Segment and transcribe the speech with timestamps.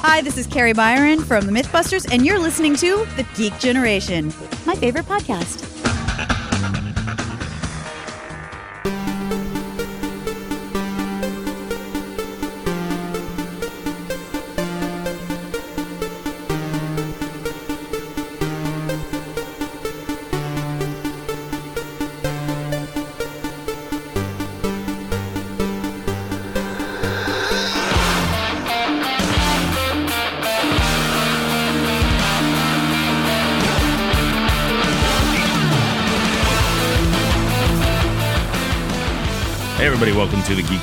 [0.00, 4.32] Hi, this is Kari Byron from the Mythbusters, and you're listening to The Geek Generation,
[4.64, 5.77] my favorite podcast.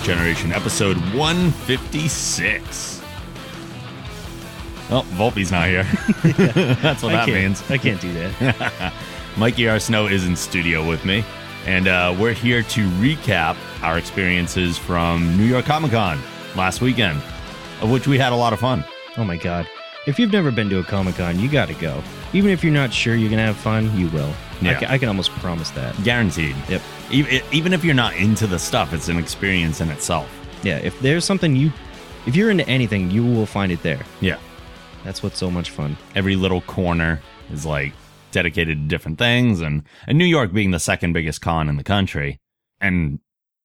[0.05, 3.01] Generation, episode 156.
[4.91, 5.83] Oh, Volpe's not here.
[6.75, 7.63] That's what I that means.
[7.71, 8.93] I can't do that.
[9.37, 11.25] Mikey Arsenault is in studio with me,
[11.65, 16.19] and uh, we're here to recap our experiences from New York Comic Con
[16.55, 17.19] last weekend,
[17.81, 18.85] of which we had a lot of fun.
[19.17, 19.67] oh my god.
[20.07, 22.01] If you've never been to a Comic Con, you gotta go.
[22.33, 24.29] Even if you're not sure you're gonna have fun, you will.
[24.61, 24.79] I, Yeah.
[24.79, 26.01] ca- I can almost promise that.
[26.03, 26.55] Guaranteed.
[26.69, 26.81] Yep.
[27.11, 30.29] Even, even if you're not into the stuff, it's an experience in itself.
[30.63, 31.71] Yeah, if there's something you,
[32.27, 33.99] if you're into anything, you will find it there.
[34.21, 34.37] Yeah.
[35.03, 35.97] That's what's so much fun.
[36.15, 37.93] every little corner is like
[38.31, 41.83] dedicated to different things and, and New York being the second biggest con in the
[41.83, 42.39] country
[42.81, 43.19] and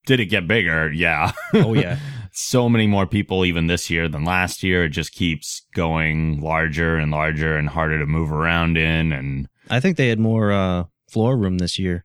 [0.07, 0.91] did it get bigger?
[0.93, 1.33] Yeah.
[1.55, 1.99] Oh yeah,
[2.41, 4.85] so many more people even this year than last year.
[4.85, 9.79] It just keeps going larger and larger and harder to move around in and I
[9.81, 12.03] think they had more uh, floor room this year.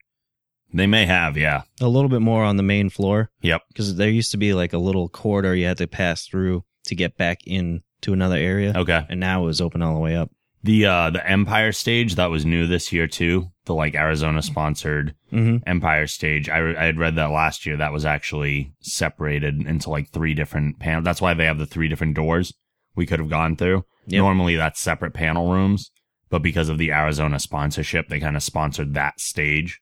[0.73, 1.63] they may have, yeah.
[1.81, 3.61] A little bit more on the main floor Yep.
[3.69, 6.95] because there used to be like a little corridor you had to pass through to
[6.95, 9.03] get back in to another area, Okay.
[9.09, 10.29] and now it was open all the way up.
[10.65, 13.51] The uh the Empire stage that was new this year too.
[13.65, 15.67] The like Arizona sponsored Mm-hmm.
[15.67, 16.47] Empire stage.
[16.47, 17.75] I, I had read that last year.
[17.75, 21.03] That was actually separated into like three different panels.
[21.03, 22.53] That's why they have the three different doors
[22.95, 23.83] we could have gone through.
[24.07, 24.19] Yep.
[24.21, 25.91] Normally that's separate panel rooms,
[26.29, 29.81] but because of the Arizona sponsorship, they kind of sponsored that stage.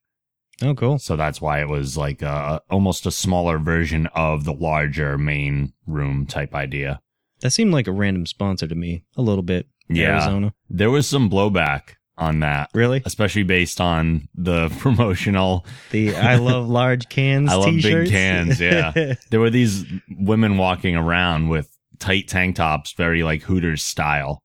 [0.62, 0.98] Oh, cool.
[0.98, 5.74] So that's why it was like a, almost a smaller version of the larger main
[5.86, 7.00] room type idea.
[7.42, 9.68] That seemed like a random sponsor to me, a little bit.
[9.90, 10.14] Yeah.
[10.14, 10.54] Arizona.
[10.70, 13.02] There was some blowback on that, Really?
[13.06, 18.12] especially based on the promotional The I love large cans I love big t-shirts?
[18.12, 19.16] cans, yeah.
[19.32, 19.84] there were these
[20.18, 24.42] women walking around with tight tank tops, very like Hooters style.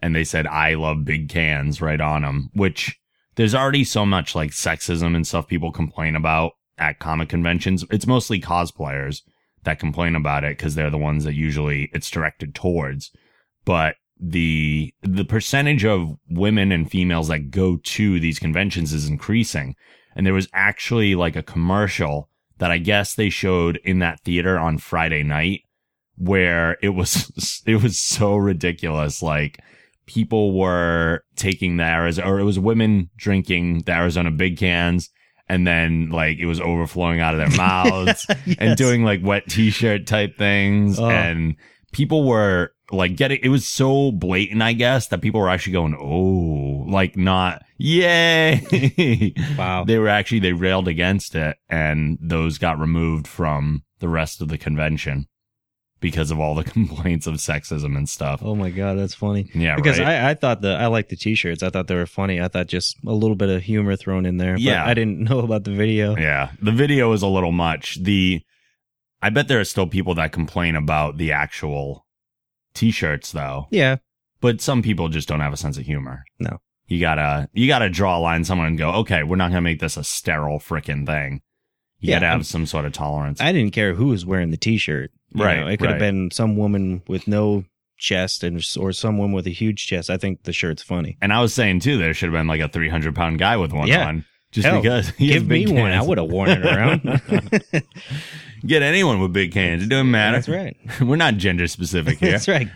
[0.00, 2.96] And they said, I love big cans right on them, which
[3.34, 7.84] there's already so much like sexism and stuff people complain about at comic conventions.
[7.90, 9.22] It's mostly cosplayers
[9.64, 13.10] that complain about it because they're the ones that usually it's directed towards.
[13.64, 19.74] But the, the percentage of women and females that go to these conventions is increasing.
[20.16, 24.58] And there was actually like a commercial that I guess they showed in that theater
[24.58, 25.62] on Friday night
[26.16, 29.22] where it was, it was so ridiculous.
[29.22, 29.60] Like
[30.06, 35.10] people were taking the Arizona, or it was women drinking the Arizona big cans.
[35.50, 38.26] And then like it was overflowing out of their mouths
[38.58, 40.98] and doing like wet t-shirt type things.
[40.98, 41.08] Oh.
[41.08, 41.56] And
[41.92, 45.94] people were like getting, it was so blatant, I guess, that people were actually going,
[45.94, 49.34] Oh, like not, yay.
[49.58, 49.84] Wow.
[49.84, 54.48] They were actually, they railed against it and those got removed from the rest of
[54.48, 55.26] the convention
[56.00, 58.40] because of all the complaints of sexism and stuff.
[58.42, 59.50] Oh my god, that's funny.
[59.54, 60.08] Yeah, Because right.
[60.08, 61.62] I, I thought the I liked the t-shirts.
[61.62, 62.40] I thought they were funny.
[62.40, 64.52] I thought just a little bit of humor thrown in there.
[64.54, 64.84] but Yeah.
[64.86, 66.16] I didn't know about the video.
[66.16, 68.02] Yeah, the video is a little much.
[68.02, 68.40] The
[69.20, 72.06] I bet there are still people that complain about the actual
[72.74, 73.66] t-shirts though.
[73.70, 73.96] Yeah.
[74.40, 76.24] But some people just don't have a sense of humor.
[76.38, 76.58] No.
[76.86, 79.80] You gotta you gotta draw a line somewhere and go, okay, we're not gonna make
[79.80, 81.42] this a sterile frickin' thing.
[82.00, 83.40] You Yeah, gotta have I'm- some sort of tolerance.
[83.40, 85.10] I didn't care who was wearing the t-shirt.
[85.34, 85.90] You Right, know, it could right.
[85.92, 87.64] have been some woman with no
[87.98, 90.08] chest and or someone with a huge chest.
[90.08, 91.18] I think the shirt's funny.
[91.20, 93.56] and I was saying too, there should have been like a three hundred pound guy
[93.56, 94.06] with one Yeah.
[94.06, 94.24] on.
[94.50, 95.92] Just Hell, because Give me one.
[95.92, 97.02] I would have worn it around.
[98.66, 99.84] Get anyone with big hands.
[99.84, 100.36] It doesn't matter.
[100.38, 100.76] That's right.
[101.00, 102.32] We're not gender specific here.
[102.32, 102.68] That's right.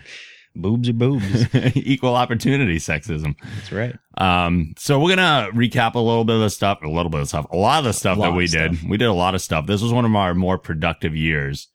[0.54, 1.54] Boobs are boobs.
[1.76, 3.34] Equal opportunity sexism.
[3.56, 3.96] That's right.
[4.18, 7.28] Um, so we're gonna recap a little bit of the stuff, a little bit of
[7.28, 8.76] stuff, a lot of the stuff that we did.
[8.76, 8.86] stuff.
[8.86, 9.66] We did a lot of stuff.
[9.66, 11.68] This was one of our more productive years,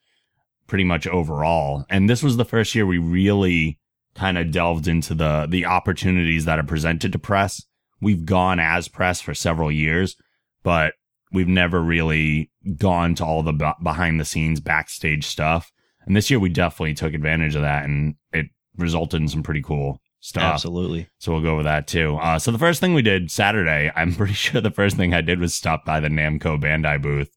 [0.68, 1.86] pretty much overall.
[1.90, 3.80] And this was the first year we really
[4.14, 7.64] kind of delved into the the opportunities that are presented to press.
[8.00, 10.14] We've gone as press for several years,
[10.62, 10.94] but
[11.32, 15.70] we've never really gone to all the b- behind the scenes backstage stuff.
[16.06, 18.46] And this year we definitely took advantage of that, and it
[18.76, 20.54] resulted in some pretty cool stuff.
[20.54, 21.06] Absolutely.
[21.18, 22.16] So we'll go with that too.
[22.16, 25.20] Uh, so the first thing we did Saturday, I'm pretty sure the first thing I
[25.20, 27.30] did was stop by the Namco Bandai booth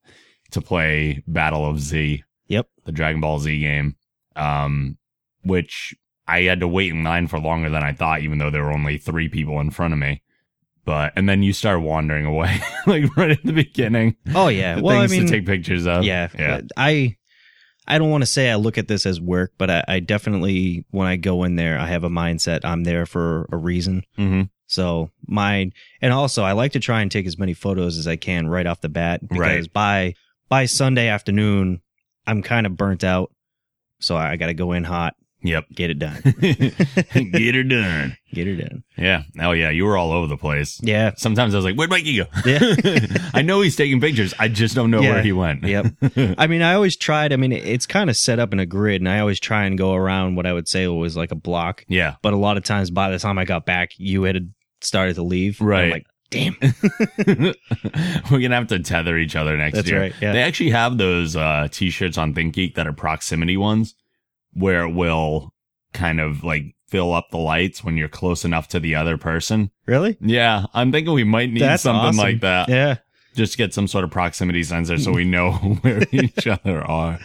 [0.51, 2.67] to play Battle of Z, Yep.
[2.85, 3.95] the Dragon Ball Z game,
[4.35, 4.97] um,
[5.43, 5.93] which
[6.27, 8.71] I had to wait in line for longer than I thought, even though there were
[8.73, 10.21] only three people in front of me.
[10.85, 14.15] But and then you start wandering away, like right at the beginning.
[14.33, 14.79] Oh yeah.
[14.79, 16.03] Well, I things mean, to take pictures of.
[16.03, 17.17] yeah, yeah, I
[17.87, 20.85] I don't want to say I look at this as work, but I, I definitely
[20.91, 22.61] when I go in there, I have a mindset.
[22.63, 24.03] I'm there for a reason.
[24.15, 28.07] hmm So mine, and also I like to try and take as many photos as
[28.07, 29.73] I can right off the bat because Right.
[29.73, 30.13] by
[30.49, 31.81] by Sunday afternoon,
[32.27, 33.31] I'm kind of burnt out.
[33.99, 35.65] So I got to go in hot, Yep.
[35.73, 36.21] get it done,
[37.31, 38.17] Get her done.
[38.33, 38.83] get her done.
[38.97, 39.23] Yeah.
[39.39, 40.79] Oh yeah, you were all over the place.
[40.83, 42.59] Yeah, Sometimes I was like, "Where'd Mikey go?" Yeah.
[43.33, 44.33] I know he's taking pictures.
[44.37, 45.13] I just don't know Yeah.
[45.13, 45.63] where he went.
[45.63, 45.85] Yep.
[46.37, 47.33] I mean, I always tried.
[47.33, 49.77] I mean, it's kind of set up in a grid, and I always try and
[49.77, 51.85] go around what I would say was like a block.
[51.87, 52.15] Yeah.
[52.21, 55.23] But a lot of times, by the time I got back, you had started to
[55.23, 55.59] leave.
[55.61, 55.91] I'm Right.
[55.91, 56.55] like, damn.
[58.31, 59.99] We're gonna have to tether each other next That's year.
[60.01, 60.33] right, yeah.
[60.33, 63.95] They actually have those uh, t-shirts on ThinkGeek that are proximity ones,
[64.53, 65.53] where it will
[65.93, 69.71] kind of like fill up the lights when you're close enough to the other person.
[69.85, 70.17] Really?
[70.19, 72.17] Yeah, I'm thinking we might need That's something awesome.
[72.17, 72.69] like that.
[72.69, 72.97] Yeah.
[73.33, 75.51] Just get some sort of proximity sensor so we know
[75.81, 77.19] where each other are.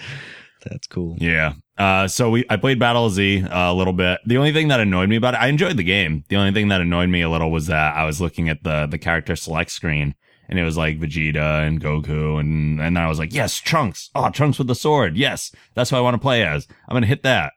[0.64, 1.16] That's cool.
[1.20, 1.54] Yeah.
[1.78, 4.20] Uh, so we I played Battle Z uh, a little bit.
[4.26, 6.24] The only thing that annoyed me about it, I enjoyed the game.
[6.28, 8.86] The only thing that annoyed me a little was that I was looking at the
[8.86, 10.14] the character select screen
[10.48, 14.10] and it was like Vegeta and Goku and and I was like, yes, Trunks.
[14.14, 15.16] Oh, Trunks with the sword.
[15.16, 16.66] Yes, that's what I want to play as.
[16.88, 17.52] I'm gonna hit that.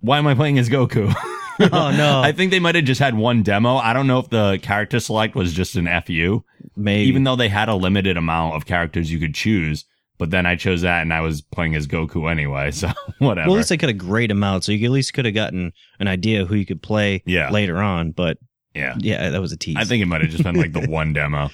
[0.00, 1.14] Why am I playing as Goku?
[1.60, 2.20] Oh, no.
[2.20, 3.76] I think they might have just had one demo.
[3.76, 6.42] I don't know if the character select was just an FU
[6.74, 7.08] Maybe.
[7.08, 9.84] even though they had a limited amount of characters you could choose.
[10.18, 12.88] But then I chose that, and I was playing as Goku anyway, so
[13.20, 13.46] whatever.
[13.48, 15.34] well, at least they could have grayed them out, so you at least could have
[15.34, 17.50] gotten an idea of who you could play Yeah.
[17.50, 18.10] later on.
[18.10, 18.38] But
[18.74, 19.76] yeah, yeah, that was a tease.
[19.78, 21.50] I think it might have just been like the one demo.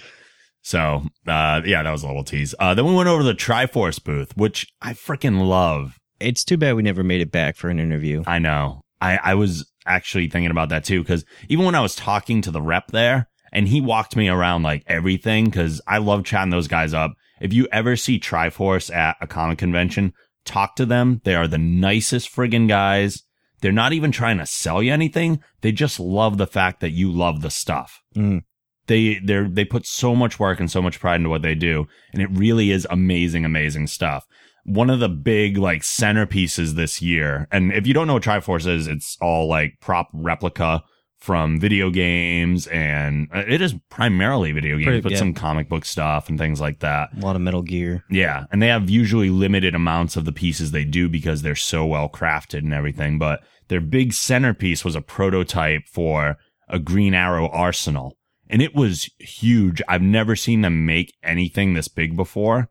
[0.63, 2.55] So uh, yeah, that was a little tease.
[2.59, 5.99] Uh, then we went over to the Triforce booth, which I freaking love.
[6.21, 8.23] it's too bad we never made it back for an interview.
[8.27, 8.83] I know.
[9.01, 12.51] I I was actually thinking about that too because even when I was talking to
[12.51, 16.69] the rep there, and he walked me around like everything because I love chatting those
[16.69, 17.13] guys up.
[17.41, 20.13] If you ever see Triforce at a comic convention,
[20.45, 21.21] talk to them.
[21.25, 23.23] They are the nicest friggin' guys.
[23.61, 25.41] They're not even trying to sell you anything.
[25.63, 28.01] They just love the fact that you love the stuff.
[28.17, 28.43] Mm.
[28.91, 31.87] They they they put so much work and so much pride into what they do,
[32.13, 34.27] and it really is amazing, amazing stuff.
[34.65, 38.67] One of the big like centerpieces this year, and if you don't know what Triforce
[38.67, 40.83] is, it's all like prop replica
[41.19, 45.19] from video games, and uh, it is primarily video games, Pretty- but yeah.
[45.19, 47.11] some comic book stuff and things like that.
[47.17, 48.05] A lot of Metal Gear.
[48.11, 51.87] Yeah, and they have usually limited amounts of the pieces they do because they're so
[51.87, 53.19] well crafted and everything.
[53.19, 56.39] But their big centerpiece was a prototype for
[56.69, 58.17] a Green Arrow arsenal,
[58.51, 59.81] and it was huge.
[59.89, 62.69] I've never seen them make anything this big before.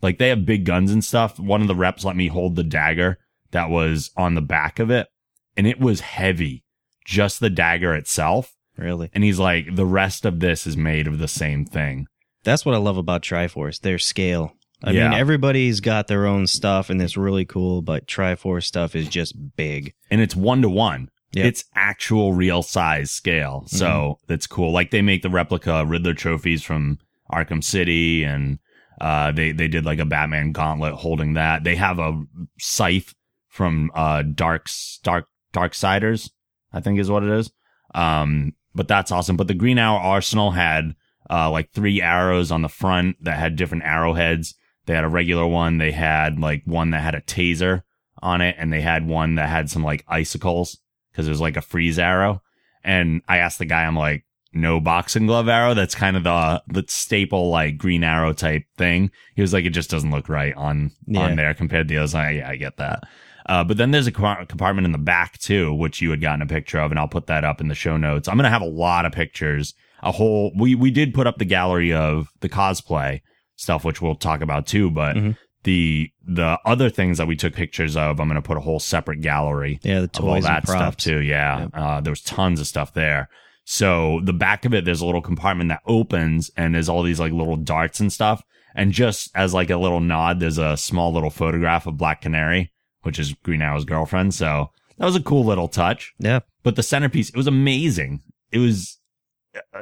[0.00, 1.38] Like they have big guns and stuff.
[1.38, 3.18] One of the reps let me hold the dagger
[3.52, 5.08] that was on the back of it,
[5.56, 6.64] and it was heavy,
[7.04, 8.54] just the dagger itself.
[8.78, 12.06] Really, And he's like, the rest of this is made of the same thing.
[12.44, 13.78] that's what I love about Triforce.
[13.80, 14.56] Their scale.
[14.82, 15.10] I Yeah.
[15.10, 17.82] mean, everybody's got their own stuff, and it's really cool.
[17.82, 19.92] But Triforce stuff is just big.
[20.10, 21.08] and it's one to one.
[21.34, 21.46] Yep.
[21.46, 23.64] It's actual real size scale.
[23.66, 24.70] So that's cool.
[24.72, 26.98] Like they make the replica Riddler trophies from
[27.32, 28.58] Arkham City and
[29.00, 31.64] uh they they did like a Batman gauntlet holding that.
[31.64, 32.22] They have a
[32.58, 33.14] scythe
[33.48, 36.30] from uh Dark's Dark Darksiders,
[36.72, 37.50] I think is what it is.
[37.94, 39.36] Um but that's awesome.
[39.36, 40.94] But the Green Arrow Arsenal had
[41.30, 44.54] uh like three arrows on the front that had different arrowheads.
[44.84, 47.82] They had a regular one, they had like one that had a taser
[48.20, 50.78] on it and they had one that had some like icicles
[51.12, 52.42] because there's like a freeze arrow.
[52.82, 55.72] And I asked the guy, I'm like, no boxing glove arrow.
[55.74, 59.10] That's kind of the the staple like green arrow type thing.
[59.34, 61.20] He was like, it just doesn't look right on Yeah.
[61.20, 62.14] on there compared to the others.
[62.14, 63.04] I, yeah, I get that.
[63.46, 66.46] Uh, but then there's a compartment in the back too, which you had gotten a
[66.46, 68.28] picture of, and I'll put that up in the show notes.
[68.28, 69.74] I'm gonna have a lot of pictures.
[70.02, 73.20] A whole we we did put up the gallery of the cosplay
[73.56, 74.90] stuff, which we'll talk about too.
[74.90, 75.36] But Mhm.
[75.64, 79.20] The the other things that we took pictures of, I'm gonna put a whole separate
[79.20, 81.20] gallery Yeah, the of all toys that and stuff too.
[81.20, 83.28] Yeah, uh, there was tons of stuff there.
[83.64, 87.20] So the back of it, there's a little compartment that opens, and there's all these
[87.20, 88.42] like little darts and stuff.
[88.74, 92.72] And just as like a little nod, there's a small little photograph of Black Canary,
[93.02, 94.34] which is Green Arrow's girlfriend.
[94.34, 96.12] So that was a cool little touch.
[96.18, 98.20] Yeah, But the centerpiece, it was amazing.
[98.50, 98.98] It was.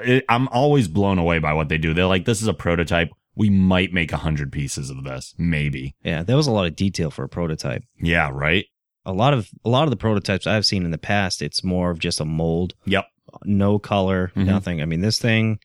[0.02, 1.94] It, I'm always blown away by what they do.
[1.94, 3.10] They're like, this is a prototype.
[3.34, 5.94] We might make a hundred pieces of this, maybe.
[6.04, 6.22] yeah.
[6.22, 7.84] that was a lot of detail for a prototype.
[8.00, 8.66] Yeah, right.
[9.06, 11.90] A lot of a lot of the prototypes I've seen in the past, it's more
[11.90, 13.06] of just a mold, Yep.
[13.44, 14.44] no color, Mhm.
[14.46, 14.82] nothing.
[14.82, 15.58] I mean, this thing.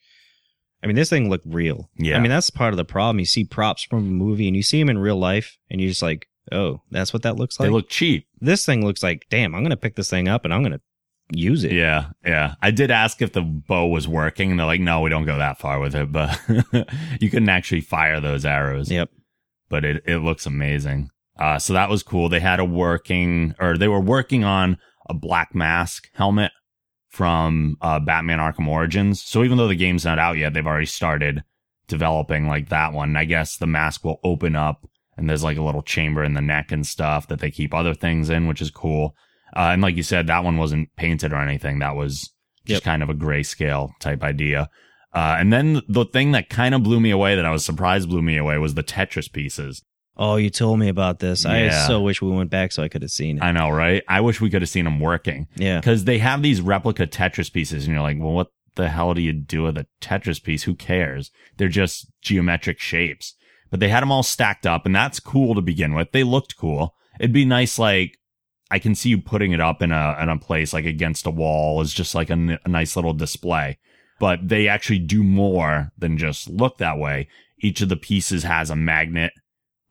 [0.82, 1.90] I mean, this thing looked real.
[1.98, 2.16] Yeah.
[2.16, 3.18] I mean, that's part of the problem.
[3.18, 5.90] You see props from a movie and you see them in real life, and you're
[5.90, 7.66] just like, Oh, that's what that looks like.
[7.68, 8.28] They look cheap.
[8.40, 10.80] this thing looks like, damn, I'm gonna pick this thing up and I'm gonna
[11.30, 11.72] use it.
[11.72, 12.54] Yeah, yeah.
[12.62, 15.38] I did ask if the bow was working, and they're like, "No, we don't go
[15.38, 16.38] that far with it." But
[17.20, 18.90] you couldn't actually fire those arrows.
[18.90, 19.10] Yep.
[19.68, 21.10] But it it looks amazing.
[21.38, 22.28] Uh, so that was cool.
[22.28, 24.78] They had a working, or they were working on
[25.08, 26.52] a Black Mask helmet
[27.08, 29.22] from uh, Batman Arkham Origins.
[29.22, 31.44] So even though the game's not out yet, they've already started
[31.88, 33.10] developing like that one.
[33.10, 36.34] And I guess the mask will open up, and there's like a little chamber in
[36.34, 39.14] the neck and stuff that they keep other things in, which is cool.
[39.54, 41.78] Uh, and like you said, that one wasn't painted or anything.
[41.78, 42.32] That was
[42.64, 42.82] just Yep.
[42.82, 44.68] kind of a grayscale type idea.
[45.12, 48.08] Uh, and then the thing that kind of blew me away that I was surprised
[48.08, 49.82] blew me away was the Tetris pieces.
[50.18, 51.44] Oh, you told me about this.
[51.44, 53.42] I so wish we went back so I could have seen it.
[53.42, 54.02] I know, right?
[54.08, 55.78] I wish we could have seen them working yeah.
[55.78, 59.20] because they have these replica Tetris pieces, and you're like, well, what the hell do
[59.20, 60.62] you do with a Tetris piece?
[60.62, 61.30] Who cares?
[61.56, 63.34] They're just geometric shapes.
[63.70, 66.12] But they had them all stacked up, and that's cool to begin with.
[66.12, 66.94] They looked cool.
[67.20, 68.18] It'd be nice, like
[68.70, 71.30] I can see you putting it up in a in a place like against a
[71.30, 73.78] wall is just like a, n- a nice little display.
[74.18, 77.28] But they actually do more than just look that way.
[77.60, 79.32] Each of the pieces has a magnet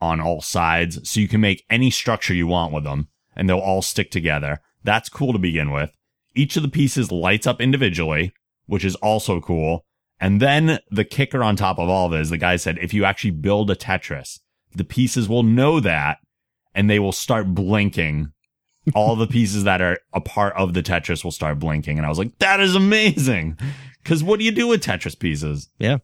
[0.02, 3.60] on all sides, so you can make any structure you want with them, and they'll
[3.60, 4.60] all stick together.
[4.84, 5.92] That's cool to begin with.
[6.36, 8.34] Each of the pieces lights up individually,
[8.66, 9.86] which is also cool.
[10.20, 12.94] And then the kicker on top of all of it is the guy said, if
[12.94, 14.40] you actually build a Tetris,
[14.74, 16.18] the pieces will know that
[16.74, 18.32] and they will start blinking.
[18.94, 21.98] All the pieces that are a part of the Tetris will start blinking.
[21.98, 23.58] And I was like, that is amazing.
[24.04, 25.70] Cause what do you do with Tetris pieces?
[25.80, 25.98] Yeah.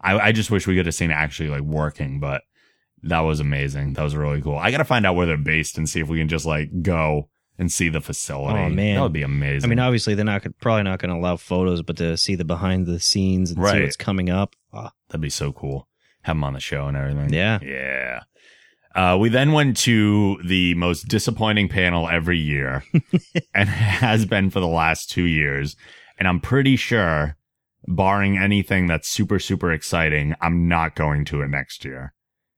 [0.00, 2.42] I, I just wish we could have seen it actually like working, but
[3.04, 3.94] that was amazing.
[3.94, 4.56] That was really cool.
[4.58, 6.82] I got to find out where they're based and see if we can just like
[6.82, 8.58] go and see the facility.
[8.58, 8.96] Oh, man.
[8.96, 9.66] That would be amazing.
[9.66, 12.34] I mean, obviously they're not gonna- probably not going to allow photos, but to see
[12.34, 13.82] the behind the scenes and see Right.
[13.82, 14.54] what's coming up.
[14.72, 15.88] ah, That'd be so cool.
[16.22, 17.32] Have them on the show and everything.
[17.32, 17.58] Yeah.
[17.62, 18.20] Yeah.
[18.94, 22.84] Uh, we then went to the most disappointing panel every year
[23.54, 25.74] and has been for the last two years.
[26.18, 27.36] And I'm pretty sure,
[27.86, 32.14] barring anything that's super, super exciting, I'm not going to it next year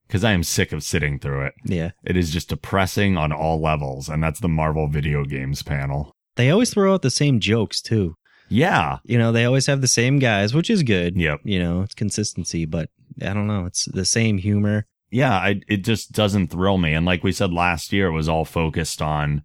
[0.06, 1.54] because I am sick of sitting through it.
[1.64, 1.90] yeah.
[2.04, 4.08] It is just depressing on all levels.
[4.08, 6.12] And that's the Marvel video games panel.
[6.36, 8.14] They always throw out the same jokes too.
[8.48, 8.98] Yeah.
[9.04, 11.16] You know, they always have the same guys, which is good.
[11.16, 11.40] Yep.
[11.44, 12.90] You know, it's consistency, but
[13.20, 13.64] I don't know.
[13.66, 14.86] It's the same humor.
[15.10, 16.92] Yeah, I, it just doesn't thrill me.
[16.94, 19.42] And like we said last year, it was all focused on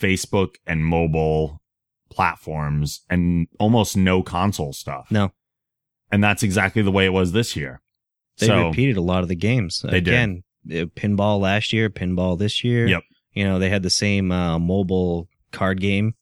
[0.00, 1.60] Facebook and mobile
[2.10, 5.08] platforms and almost no console stuff.
[5.10, 5.32] No.
[6.10, 7.80] And that's exactly the way it was this year.
[8.38, 9.80] They so, repeated a lot of the games.
[9.82, 10.08] They did.
[10.08, 12.86] Again, uh, pinball last year, pinball this year.
[12.86, 13.02] Yep.
[13.32, 16.14] You know, they had the same uh, mobile card game.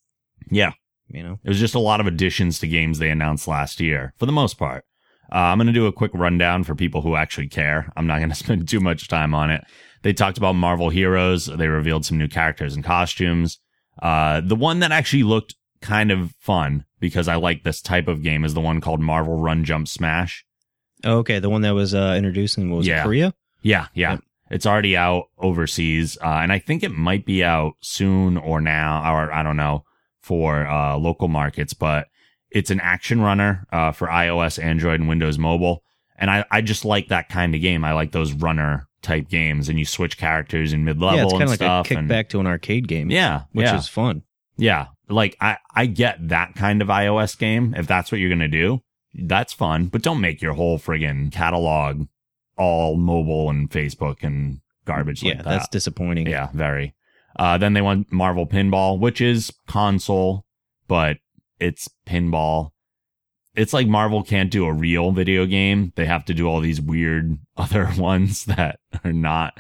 [0.51, 0.73] yeah,
[1.09, 4.15] You know, it was just a lot of additions to games they announced last year
[4.17, 4.85] for the most part.
[5.33, 7.93] Uh, I'm going to do a quick rundown for people who actually care.
[7.97, 9.65] I'm not going to spend too much time on it.
[10.03, 11.47] They talked about Marvel Heroes.
[11.47, 13.59] They revealed some new characters and costumes.
[14.03, 18.23] Uh, the one that actually looked kind of fun because I like this type of
[18.23, 20.45] game is the one called Marvel Run Jump Smash.
[21.05, 23.01] Oh, okay, the one that was uh, introduced in what was Yeah.
[23.01, 23.35] it, Korea?
[23.63, 24.13] Yeah, yeah.
[24.13, 24.21] Yep.
[24.51, 29.15] It's already out overseas, uh, and I think it might be out soon or now,
[29.15, 29.85] or I don't know,
[30.23, 31.73] for uh, local markets.
[31.73, 32.09] But
[32.51, 35.83] it's an action runner uh, for iOS, Android, and Windows Mobile,
[36.19, 37.85] and I, I just like that kind of game.
[37.85, 41.33] I like those runner type games, and you switch characters in mid level yeah, it's
[41.33, 41.91] kind of like stuff.
[41.91, 43.11] a and- kickback to an arcade game.
[43.11, 44.23] yeah, which yeah, is fun.
[44.57, 44.87] yeah.
[45.09, 47.75] Like I, I get that kind of iOS game.
[47.77, 48.81] If that's what you're gonna do,
[49.15, 49.87] that's fun.
[49.87, 52.07] But don't make your whole friggin' catalog
[52.57, 55.45] all mobile and Facebook and garbage yeah, like that.
[55.45, 56.29] that's disappointing.
[56.29, 56.95] Yeah, very.
[57.37, 60.45] Uh, then they want Marvel Pinball, which is console,
[60.87, 61.19] but
[61.61, 62.71] it's pinball.
[63.55, 65.93] It's like Marvel can't do a real video game.
[65.97, 69.59] They have to do all these weird other ones that are not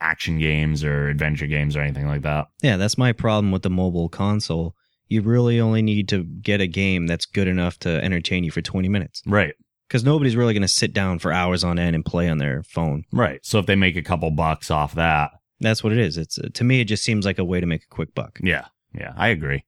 [0.00, 2.48] action games or adventure games or anything like that.
[2.62, 4.74] Yeah, that's my problem with the mobile console.
[5.08, 8.62] You really only need to get a game that's good enough to entertain you for
[8.62, 9.22] 20 minutes.
[9.26, 9.54] Right.
[9.88, 12.62] Because nobody's really going to sit down for hours on end and play on their
[12.62, 13.04] phone.
[13.12, 13.38] Right.
[13.44, 16.16] So if they make a couple bucks off that, That's what it is.
[16.18, 18.40] It's uh, to me, it just seems like a way to make a quick buck.
[18.42, 18.66] yeah,
[18.98, 19.64] yeah, I agree.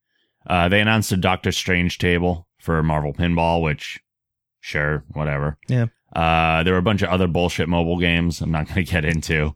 [0.46, 4.00] Uh, they announced a Doctor Strange table for Marvel Pinball, which,
[4.60, 5.58] sure, whatever.
[5.68, 5.86] Yeah.
[6.14, 8.40] Uh, there were a bunch of other bullshit mobile games.
[8.40, 9.54] I'm not going to get into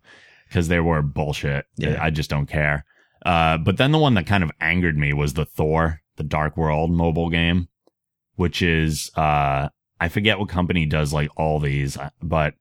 [0.48, 1.66] because they were bullshit.
[1.76, 1.98] Yeah.
[2.00, 2.84] I just don't care.
[3.24, 6.56] Uh, but then the one that kind of angered me was the Thor, the Dark
[6.56, 7.68] World mobile game,
[8.36, 9.68] which is, uh,
[10.00, 12.54] I forget what company does like all these, uh, but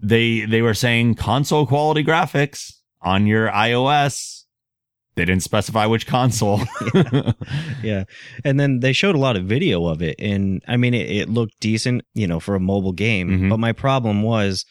[0.00, 4.41] they, they were saying console quality graphics on your iOS.
[5.14, 6.60] They didn't specify which console.
[7.82, 8.04] Yeah.
[8.44, 10.16] And then they showed a lot of video of it.
[10.18, 13.28] And I mean, it, it looked decent, you know, for a mobile game.
[13.28, 13.50] Mhm.
[13.50, 14.64] But my problem was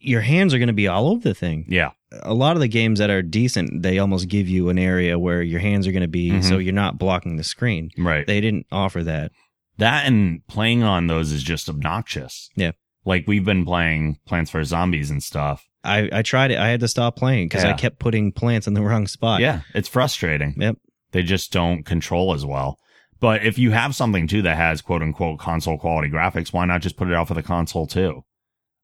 [0.00, 1.64] your hands are going to be all over the thing.
[1.68, 1.90] Yeah.
[2.22, 5.42] A lot of the games that are decent, they almost give you an area where
[5.42, 6.44] your hands are going to be, Mhm.
[6.44, 7.90] so you're not blocking the screen.
[7.96, 8.26] Right.
[8.26, 9.32] They didn't offer that.
[9.78, 12.50] That and playing on those is just obnoxious.
[12.56, 12.72] Yeah.
[13.04, 14.68] Like we've been playing Plants vs.
[14.68, 15.64] Zombies and stuff.
[15.86, 16.58] I, I tried it.
[16.58, 19.40] I had to stop playing because I kept putting plants in the wrong spot.
[19.40, 19.60] Yeah.
[19.74, 20.54] It's frustrating.
[20.56, 20.76] Yep.
[21.12, 22.78] They just don't control as well.
[23.20, 26.82] But if you have something too that has quote unquote console quality graphics, why not
[26.82, 28.24] just put it out for the console too?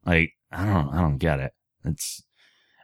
[0.06, 1.52] Like, I don't I don't get it.
[1.84, 2.22] It's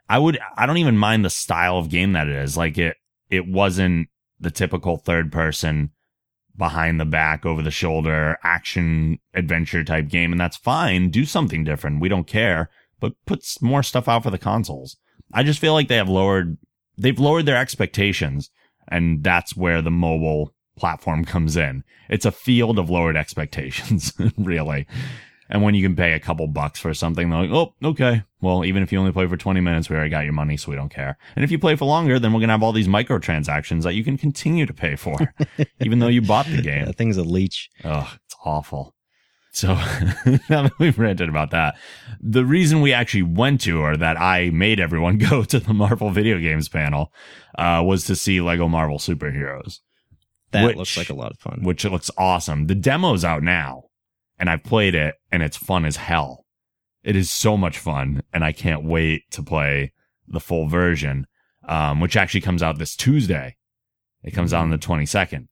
[0.07, 2.57] I would I don't even mind the style of game that it is.
[2.57, 2.97] Like it
[3.29, 4.09] it wasn't
[4.39, 5.91] the typical third person
[6.55, 11.09] behind the back over the shoulder action adventure type game and that's fine.
[11.09, 12.01] Do something different.
[12.01, 12.69] We don't care,
[12.99, 14.97] but puts more stuff out for the consoles.
[15.33, 16.57] I just feel like they have lowered
[16.97, 18.49] they've lowered their expectations
[18.89, 21.83] and that's where the mobile platform comes in.
[22.09, 24.87] It's a field of lowered expectations, really.
[25.51, 28.23] And when you can pay a couple bucks for something, they're like, oh, okay.
[28.39, 30.69] Well, even if you only play for 20 minutes, we already got your money, so
[30.69, 31.17] we don't care.
[31.35, 33.95] And if you play for longer, then we're going to have all these microtransactions that
[33.95, 35.33] you can continue to pay for,
[35.79, 36.85] even though you bought the game.
[36.85, 37.69] That thing's a leech.
[37.83, 38.93] Oh, it's awful.
[39.59, 39.73] So
[40.49, 41.75] now that we've ranted about that,
[42.21, 46.11] the reason we actually went to, or that I made everyone go to the Marvel
[46.11, 47.11] video games panel,
[47.57, 49.79] uh, was to see Lego Marvel Superheroes,
[50.51, 51.59] That Which- looks like a lot of fun.
[51.63, 52.67] which looks awesome.
[52.67, 53.83] The demo's out now,
[54.37, 56.45] and I've played it, and it's fun as hell.
[57.03, 59.91] It is so much fun, and I can't wait to play
[60.25, 61.27] the full version,
[61.67, 63.57] um, which actually comes out this Tuesday.
[64.23, 65.47] It comes out on the 22nd.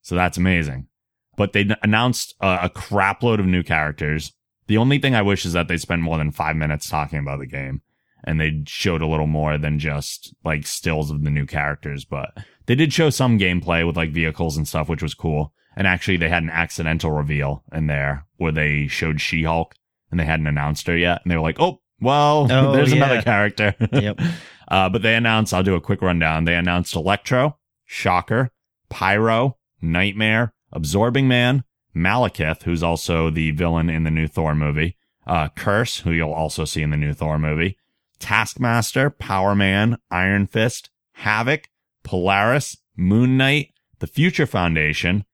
[0.00, 0.88] So that's amazing.
[1.36, 4.32] But they announced uh, a crapload of new characters.
[4.66, 7.40] The only thing I wish is that they spend more than five minutes talking about
[7.40, 7.82] the game
[8.24, 12.04] and they showed a little more than just like stills of the new characters.
[12.04, 12.36] But
[12.66, 15.52] they did show some gameplay with like vehicles and stuff, which was cool.
[15.74, 19.74] And actually, they had an accidental reveal in there where they showed She Hulk
[20.10, 21.22] and they hadn't announced her yet.
[21.24, 23.04] And they were like, oh, well, Oh, there's yeah.
[23.04, 23.74] another character.
[23.92, 24.20] Yep.
[24.68, 26.44] Uh, but they announced, I'll do a quick rundown.
[26.44, 28.50] They announced Electro, Shocker,
[28.88, 31.64] Pyro, Nightmare, Absorbing Man,
[31.94, 36.64] Malekith, who's also the villain in the new Thor movie, uh, Kurse, who you'll also
[36.64, 37.76] see in the new Thor movie,
[38.18, 41.64] Taskmaster, Power Man, Iron Fist, Havok,
[42.02, 45.24] Polaris, Moon Knight, the Future Foundation,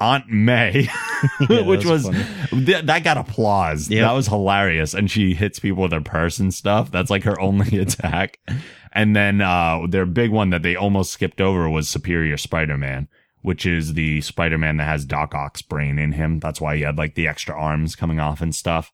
[0.00, 0.88] Aunt May,
[1.50, 2.16] Yeah, which was was,
[2.50, 3.90] th- that got applause.
[3.90, 4.00] Yep.
[4.02, 4.94] That was hilarious.
[4.94, 6.90] And she hits people with her purse and stuff.
[6.90, 8.38] That's like her only attack.
[8.92, 13.08] And then uh their big one that they almost skipped over was Superior Spider-Man,
[13.42, 16.38] which is the Spider-Man that has Doc Ock's brain in him.
[16.40, 18.92] That's why he had like the extra arms coming off and stuff.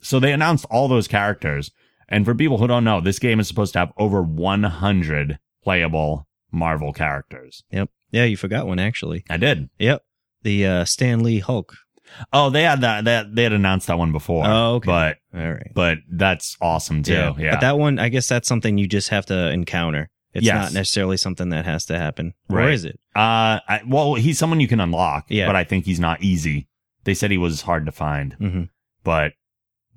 [0.00, 1.70] So they announced all those characters.
[2.08, 6.26] And for people who don't know, this game is supposed to have over 100 playable
[6.52, 7.64] Marvel characters.
[7.70, 7.90] Yep.
[8.12, 9.24] Yeah, you forgot one actually.
[9.28, 9.68] I did.
[9.78, 10.02] Yep.
[10.42, 11.74] The uh, Stan Lee Hulk.
[12.32, 13.04] Oh, they had that.
[13.04, 14.44] That they had announced that one before.
[14.46, 14.86] Oh, okay.
[14.86, 15.72] But All right.
[15.74, 17.34] but that's awesome too.
[17.36, 17.52] Yeah.
[17.52, 20.08] But that one, I guess that's something you just have to encounter.
[20.36, 20.54] It's Yes.
[20.54, 22.34] not necessarily something that has to happen.
[22.48, 22.72] Or Right.
[22.72, 22.98] is it?
[23.14, 25.26] uh, I, well, he's someone you can unlock.
[25.28, 25.46] Yeah.
[25.46, 26.68] But I think he's not easy.
[27.04, 28.62] They said he was hard to find, hmm
[29.04, 29.32] but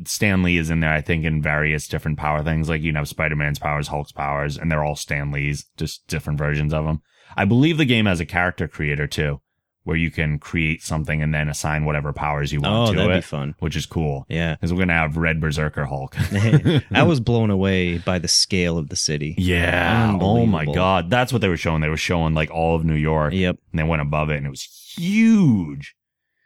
[0.06, 0.94] Stan Lee is in there.
[0.94, 2.70] I think in various different power things.
[2.70, 6.38] Like you have Spider Man's powers, Hulk's powers, and they're all Stan Lee's, just different
[6.40, 7.02] versions of them.
[7.36, 9.42] I believe the game has a character creator too,
[9.90, 13.12] where you can create something and then assign whatever powers you want Oh, to that'd
[13.12, 13.56] it, be fun.
[13.58, 14.26] which is cool.
[14.30, 14.54] Yeah.
[14.54, 16.16] Because we're gonna have Red Berserker Hulk.
[16.92, 19.34] I was blown away by the scale of the city.
[19.38, 20.16] Yeah.
[20.22, 21.10] Oh my god.
[21.10, 21.82] That's what they were showing.
[21.82, 23.34] They were showing like all of New York.
[23.34, 23.58] Yep.
[23.72, 24.62] And they went above it and it was
[24.96, 25.96] huge.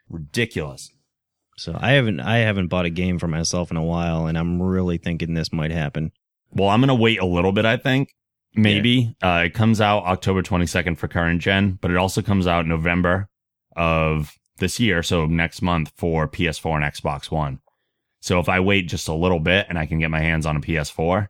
[0.08, 0.90] Ridiculous.
[1.56, 4.60] So I haven't I haven't bought a game for myself in a while, and I'm
[4.60, 6.12] really thinking this might happen.
[6.50, 8.08] Well, I'm gonna wait a little bit, I think.
[8.56, 9.16] Maybe.
[9.22, 12.66] Uh it comes out October twenty second for current gen, but it also comes out
[12.66, 13.28] November
[13.76, 17.60] of this year, so next month for PS4 and Xbox One.
[18.20, 20.56] So if I wait just a little bit and I can get my hands on
[20.56, 21.28] a PS4,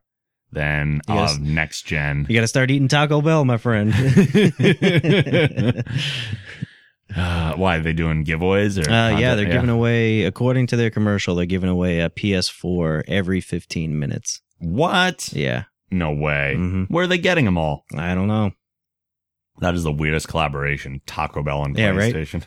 [0.53, 1.33] then I'll Yes.
[1.33, 2.27] have next gen.
[2.29, 3.93] You got to start eating Taco Bell, my friend.
[7.15, 10.91] Uh, why are they doing giveaways or Uh, yeah, they're giving away, according to their
[10.91, 14.41] commercial, they're giving away a PS4 every 15 minutes.
[14.59, 15.29] what?
[15.33, 16.55] Yeah, No way.
[16.57, 16.87] Mhm.
[16.91, 17.85] Where are they getting them all?
[17.97, 18.53] I don't know.
[19.61, 21.01] That is the weirdest collaboration.
[21.07, 22.13] Taco Bell and Yeah, right?
[22.13, 22.45] PlayStation.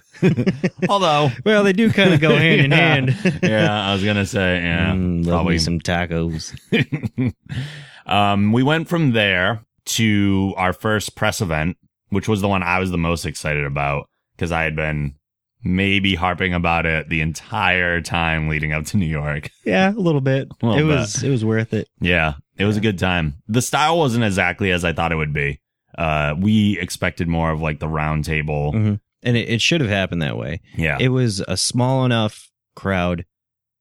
[0.90, 3.40] Although, Well, they do kind of go hand in hand.
[3.42, 6.54] yeah, I was gonna say, yeah, Mm, probably me some tacos.
[8.06, 11.78] um, we went from there to our first press event,
[12.10, 15.16] which was the one I was the most excited about because I had been
[15.64, 19.50] maybe harping about it the entire time leading up to New York.
[19.66, 20.50] Yeah, a little bit.
[20.62, 21.88] A little it was it was worth it.
[22.00, 23.36] Yeah, it was a good time.
[23.48, 25.62] The style wasn't exactly as I thought it would be.
[25.98, 28.74] Uh, we expected more of like the round table.
[28.74, 29.00] Mhm.
[29.24, 30.62] And it, it should have happened that way.
[30.76, 30.98] Yeah.
[31.00, 33.26] It was a small enough crowd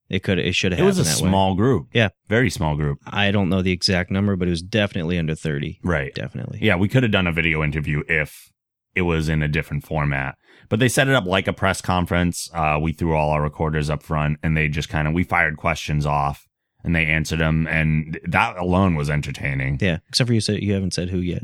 [0.09, 0.39] It could.
[0.39, 0.81] It should have.
[0.81, 1.29] It was a that way.
[1.29, 1.89] small group.
[1.93, 2.11] Yeah.
[2.29, 2.99] Very small group.
[3.07, 5.81] I don't know the exact number, but it was definitely under thirty.
[5.83, 6.15] Right.
[6.15, 6.61] Definitely.
[6.63, 8.53] Yeah, we could have done a video interview if
[8.95, 10.37] it was in a different format.
[10.69, 12.49] But they set it up like a press conference.
[12.55, 15.57] Uh, we threw all our recorders up front and they just kind of, we fired
[15.59, 16.47] questions off
[16.85, 17.67] and they answered them.
[17.67, 19.79] And that alone was entertaining.
[19.81, 19.99] Yeah.
[20.09, 21.43] Except for you said you haven't said who yet.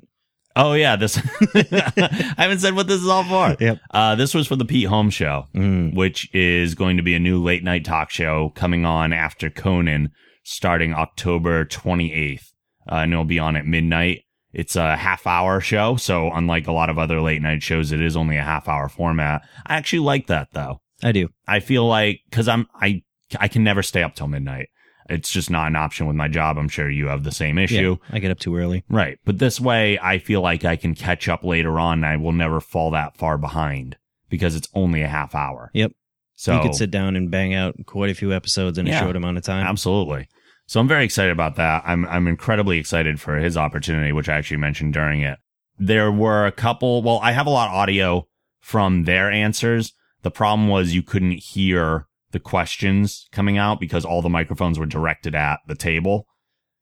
[0.55, 0.97] Oh, yeah.
[0.97, 1.17] This,
[1.55, 3.57] I haven't said what this is all for.
[3.63, 3.79] Yep.
[3.91, 5.95] Uh, this was for the Pete Holmes show, Mm.
[5.95, 10.11] which is going to be a new late night talk show coming on after Conan
[10.45, 12.53] starting October 28th.
[12.91, 14.23] Uh, and it'll be on at midnight.
[14.53, 15.97] It's a half hour show.
[15.97, 18.89] So unlike a lot of other late night shows, it is only a half hour
[18.89, 19.43] format.
[19.67, 20.81] I actually like that though.
[21.03, 21.29] I do.
[21.49, 23.03] I feel like, cause I'm, I,
[23.41, 24.69] I can never stay up till midnight.
[25.09, 26.59] It's just not an option with my job.
[26.59, 27.97] I'm sure you have the same issue.
[28.01, 28.85] Yeah, I get up too early.
[28.89, 29.19] Right.
[29.25, 32.33] But this way, I feel like I can catch up later on and I will
[32.33, 33.97] never fall that far behind
[34.29, 35.71] because it's only a half hour.
[35.75, 35.93] Yep.
[36.35, 38.97] So you could sit down and bang out quite a few episodes in Yeah.
[38.99, 39.67] a short amount of time.
[39.67, 40.29] Absolutely.
[40.67, 41.83] So I'm very excited about that.
[41.85, 45.39] I'm I'm incredibly excited for his opportunity, which I actually mentioned during it.
[45.79, 47.03] There were a couple.
[47.03, 48.27] Well, I have a lot of audio
[48.61, 49.93] from their answers.
[50.23, 54.87] The problem was you couldn't hear the questions coming out because all the microphones were
[54.87, 56.27] directed at the table.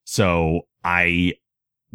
[0.04, 1.34] So I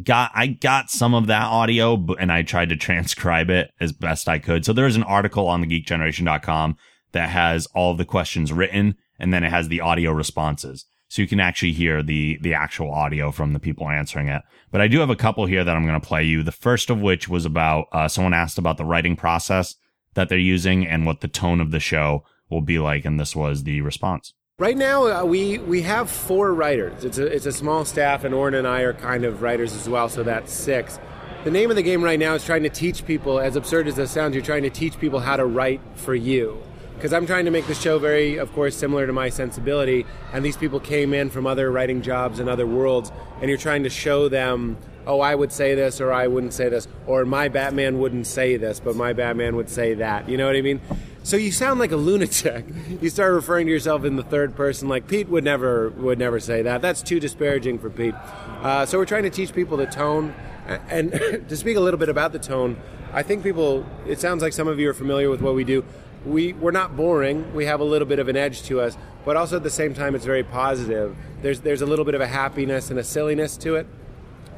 [0.04, 4.30] got I got some of that audio, and I tried to transcribe it as best
[4.30, 4.66] I could.
[4.66, 6.78] So there's an article on the geekgeneration.com
[7.12, 10.86] that has all the questions written, and then it has the audio responses.
[11.08, 14.42] So you can actually hear the the actual audio from the people answering it.
[14.72, 16.44] But I do have a couple here that I'm going to play you.
[16.44, 19.76] The first of which was about uh, someone asked about the writing process
[20.16, 23.36] that they're using and what the tone of the show will be like, and this
[23.36, 24.34] was the response.
[24.58, 27.04] Right now, uh, we we have four writers.
[27.04, 29.90] It's a it's a small staff, and Orrin and I are kind of writers as
[29.90, 30.98] well, so that's six.
[31.44, 33.96] The name of the game right now is trying to teach people, as absurd as
[33.96, 36.64] this sounds, you're trying to teach people how to write for you.
[36.96, 40.44] Because I'm trying to make the show very, of course, similar to my sensibility, and
[40.44, 43.90] these people came in from other writing jobs in other worlds, and you're trying to
[43.90, 48.00] show them, oh, I would say this, or I wouldn't say this, or my Batman
[48.00, 50.30] wouldn't say this, but my Batman would say that.
[50.30, 50.80] You know what I mean?
[51.26, 52.66] So you sound like a lunatic.
[53.02, 56.40] You start referring to yourself in the third person, like Pete would never would never
[56.40, 56.84] say that.
[56.84, 58.14] That's too disparaging for Pete.
[58.14, 60.36] Uh, so we're trying to teach people the tone,
[60.68, 61.12] A- and
[61.50, 62.78] to speak a little bit about the tone.
[63.12, 63.88] I think people.
[64.06, 65.84] It sounds like some of you are familiar with what we do.
[66.28, 67.56] We we're not boring.
[67.56, 69.96] We have a little bit of an edge to us, but also at the same
[69.96, 71.16] time, it's very positive.
[71.42, 73.88] There's there's a little bit of a happiness and a silliness to it.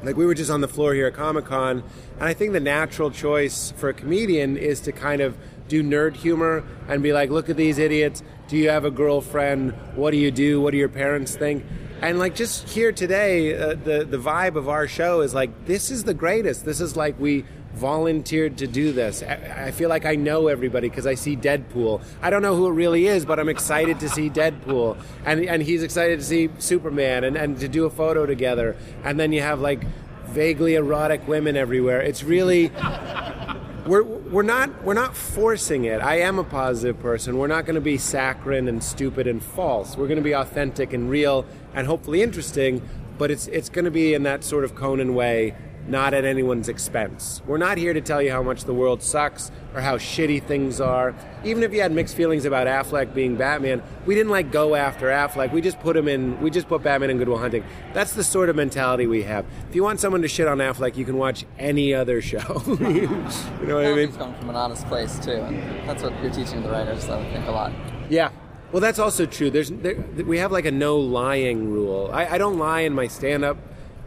[0.02, 1.82] Like we were just on the floor here at Comic Con,
[2.16, 5.34] and I think the natural choice for a comedian is to kind of
[5.68, 8.22] do nerd humor and be like, look at these idiots.
[8.48, 9.72] Do you have a girlfriend?
[9.94, 10.60] What do you do?
[10.60, 11.64] What do your parents think?
[12.00, 15.90] And like just here today, uh, the the vibe of our show is like this
[15.90, 16.64] is the greatest.
[16.64, 19.22] This is like we volunteered to do this.
[19.22, 22.02] I, I feel like I know everybody because I see Deadpool.
[22.22, 25.60] I don't know who it really is, but I'm excited to see Deadpool, and and
[25.60, 28.76] he's excited to see Superman, and and to do a photo together.
[29.02, 29.84] And then you have like
[30.26, 32.00] vaguely erotic women everywhere.
[32.00, 32.70] It's really
[33.88, 36.00] we're we're not we're not forcing it.
[36.00, 37.38] I am a positive person.
[37.38, 39.96] We're not going to be saccharine and stupid and false.
[39.96, 42.86] We're going to be authentic and real and hopefully interesting.
[43.16, 45.54] But it's it's going to be in that sort of Conan way,
[45.88, 47.42] not at anyone's expense.
[47.46, 50.80] We're not here to tell you how much the world sucks or how shitty things
[50.80, 51.14] are.
[51.44, 55.06] Even if you had mixed feelings about Affleck being Batman, we didn't like go after
[55.06, 55.52] Affleck.
[55.52, 56.40] We just put him in.
[56.40, 57.64] We just put Batman in Good Will Hunting.
[57.94, 59.46] That's the sort of mentality we have.
[59.68, 62.62] If you want someone to shit on Affleck, you can watch any other show.
[62.66, 63.06] you
[63.66, 64.12] know what I mean?
[64.12, 67.08] Coming from an honest place too, and that's what you're teaching the writers.
[67.08, 67.72] I think a lot.
[68.10, 68.30] Yeah.
[68.72, 69.50] Well, that's also true.
[69.50, 69.94] There's there,
[70.26, 72.10] we have like a no lying rule.
[72.12, 73.56] I, I don't lie in my stand up.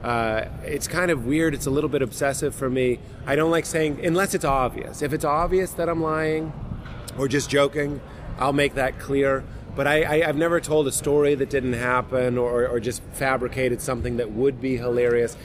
[0.03, 1.53] Uh, it's kind of weird.
[1.53, 2.99] It's a little bit obsessive for me.
[3.25, 5.01] I don't like saying unless it's obvious.
[5.01, 6.53] If it's obvious that I'm lying
[7.17, 8.01] or just joking,
[8.39, 9.43] I'll make that clear.
[9.75, 14.17] But I, I've never told a story that didn't happen or, or just fabricated something
[14.17, 15.37] that would be hilarious.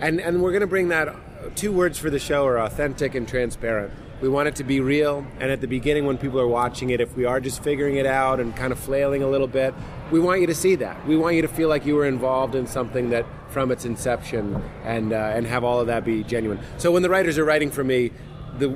[0.00, 1.14] And and we're going to bring that.
[1.56, 3.92] Two words for the show are authentic and transparent.
[4.20, 5.26] We want it to be real.
[5.38, 8.06] And at the beginning, when people are watching it, if we are just figuring it
[8.06, 9.74] out and kind of flailing a little bit,
[10.10, 11.06] we want you to see that.
[11.06, 14.62] We want you to feel like you were involved in something that from its inception
[14.84, 16.60] and uh, and have all of that be genuine.
[16.78, 18.12] So when the writers are writing for me,
[18.58, 18.68] the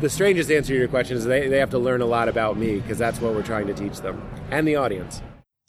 [0.00, 2.56] the strangest answer to your question is they, they have to learn a lot about
[2.56, 5.22] me because that's what we're trying to teach them and the audience.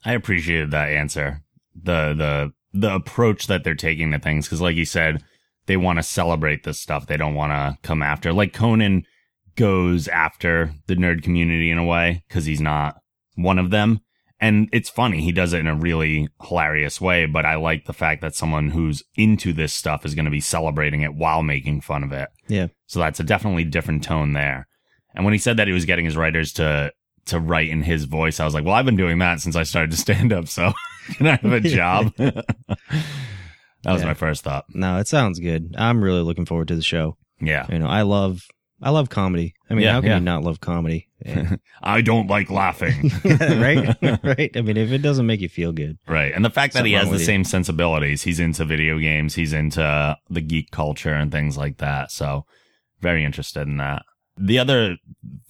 [0.03, 1.41] I appreciated that answer.
[1.75, 5.23] The the the approach that they're taking to things because, like you said,
[5.65, 7.07] they want to celebrate this stuff.
[7.07, 8.33] They don't want to come after.
[8.33, 9.05] Like Conan
[9.55, 12.97] goes after the nerd community in a way because he's not
[13.35, 13.99] one of them.
[14.39, 15.21] And it's funny.
[15.21, 18.71] He does it in a really hilarious way, but I like the fact that someone
[18.71, 22.27] who's into this stuff is going to be celebrating it while making fun of it.
[22.47, 22.67] Yeah.
[22.87, 24.67] So that's a definitely different tone there.
[25.13, 26.91] And when he said that he was getting his writers to
[27.25, 28.39] to write in his voice.
[28.39, 30.47] I was like, well, I've been doing that since I started to stand up.
[30.47, 30.73] So
[31.13, 32.11] can I have a job?
[32.17, 32.33] that
[33.85, 34.07] was Yeah.
[34.07, 34.65] my first thought.
[34.69, 35.75] No, it sounds good.
[35.77, 37.17] I'm really looking forward to the show.
[37.39, 37.67] Yeah.
[37.69, 38.41] You know, I love
[38.81, 39.53] I love comedy.
[39.69, 40.15] I mean, Yeah, how can yeah.
[40.17, 41.07] you not love comedy?
[41.25, 41.55] Yeah.
[41.83, 43.11] I don't like laughing.
[43.25, 43.95] right?
[44.23, 44.51] right?
[44.55, 45.97] I mean, if it doesn't make you feel good.
[46.07, 46.33] Right.
[46.33, 47.25] And the fact that he Something has wrong the with you.
[47.25, 52.11] same sensibilities, he's into video games, he's into the geek culture and things like that.
[52.11, 52.45] So,
[53.01, 54.03] very interested in that.
[54.37, 54.97] The other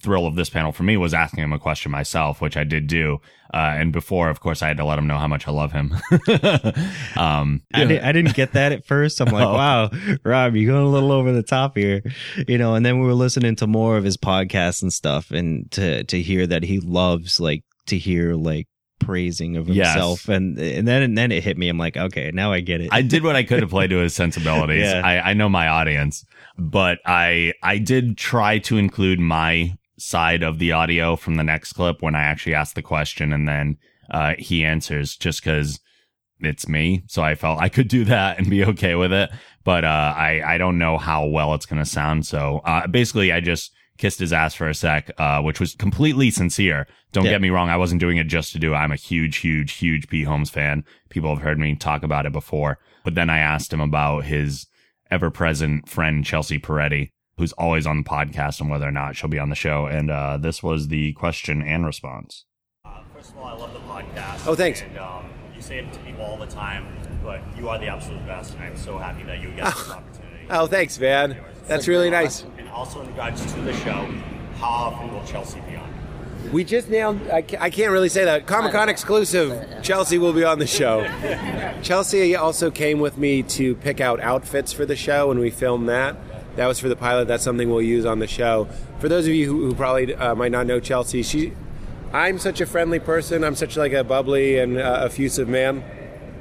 [0.02, 2.86] thrill of this panel for me was asking him a question myself, which I did
[2.88, 3.20] do.
[3.54, 5.72] Uh, and before, of course, I had to let him know how much I love
[5.72, 5.92] him.
[7.16, 9.20] um, I, did, I didn't get that at first.
[9.20, 9.52] I'm like, Oh.
[9.54, 9.90] wow,
[10.24, 12.02] Rob, you're going a little over the top here,
[12.48, 12.74] you know.
[12.74, 16.20] And then we were listening to more of his podcasts and stuff, and to to
[16.22, 18.68] hear that he loves like to hear like
[19.04, 19.92] praising of Yes.
[19.92, 21.68] himself, and and then and then it hit me.
[21.68, 22.88] I'm like, okay, now I get it.
[22.92, 24.82] I did what I could to play to his sensibilities.
[24.92, 25.02] Yeah.
[25.04, 26.24] I, I know my audience,
[26.58, 31.74] but I I did try to include my side of the audio from the next
[31.74, 33.76] clip when I actually asked the question and then
[34.10, 35.78] uh, he answers just because
[36.40, 37.04] it's me.
[37.06, 39.30] So I felt I could do that and be okay with it.
[39.64, 42.26] But uh, I I don't know how well it's gonna sound.
[42.26, 43.70] So uh, basically, I just
[44.02, 46.88] kissed his ass for a sec, uh, which was completely sincere.
[47.12, 47.30] Don't Yeah.
[47.30, 47.68] get me wrong.
[47.70, 48.76] I wasn't doing it just to do it.
[48.76, 50.82] I'm a huge, huge, huge Pete Holmes fan.
[51.08, 52.78] People have heard me talk about it before.
[53.04, 54.66] But then I asked him about his
[55.08, 59.30] ever present friend, Chelsea Peretti, who's always on the podcast and whether or not she'll
[59.30, 59.86] be on the show.
[59.86, 62.44] And uh, this was the question and response.
[63.14, 64.48] First of all, I love the podcast.
[64.48, 64.82] Oh, thanks.
[64.82, 66.86] And um, you say it to people all the time,
[67.22, 70.46] but you are the absolute best, and I'm so happy that you get this opportunity.
[70.50, 71.36] Oh, thanks, man.
[71.66, 72.44] That's really nice.
[72.58, 74.08] And also in regards to the show,
[74.56, 75.88] how often will Chelsea be on?
[76.52, 77.20] We just nailed.
[77.28, 78.46] I I can't really say that.
[78.46, 79.64] Comic Con exclusive.
[79.82, 81.04] Chelsea will be on the show.
[81.82, 85.88] Chelsea also came with me to pick out outfits for the show, and we filmed
[85.88, 86.16] that.
[86.56, 87.28] That was for the pilot.
[87.28, 88.68] That's something we'll use on the show.
[88.98, 91.52] For those of you who, who probably uh, might not know Chelsea, she,
[92.12, 93.42] I'm such a friendly person.
[93.44, 95.82] I'm such like a bubbly and uh, effusive man.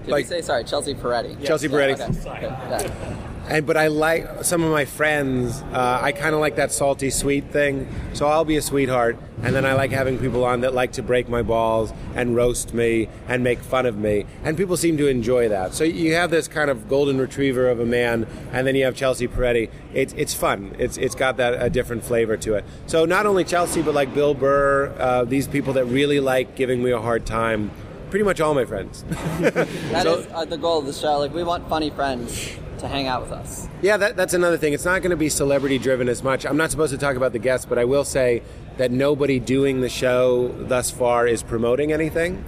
[0.04, 1.46] Did Like- you say sorry, Chelsea Peretti?
[1.46, 2.26] Chelsea Yeah, Peretti.
[2.28, 2.42] okay.
[2.92, 3.28] Yeah.
[3.52, 5.62] And but I like some of my friends.
[5.74, 7.86] Uh, I kind of like that salty sweet thing.
[8.14, 11.04] So I'll be a sweetheart, and then I like having people on that like to
[11.04, 14.26] break my balls and roast me and make fun of me.
[14.46, 15.74] And people seem to enjoy that.
[15.74, 18.96] So you have this kind of golden retriever of a man, and then you have
[18.96, 19.70] Chelsea Peretti.
[19.94, 20.74] It's it's fun.
[20.80, 22.64] It's it's got that a different flavor to it.
[22.88, 26.82] So not only Chelsea, but like Bill Burr, uh, these people that really like giving
[26.82, 27.72] me a hard time.
[28.12, 29.04] Pretty much all my friends.
[29.40, 31.18] That is So- uh, the goal of the show.
[31.18, 33.68] Like we want funny friends to hang out with us.
[33.82, 34.74] Yeah, that, that's another thing.
[34.74, 36.46] It's not going to be celebrity driven as much.
[36.46, 38.44] I'm not supposed to talk about the guests, but I will say
[38.78, 42.44] that nobody doing the show thus far is promoting anything.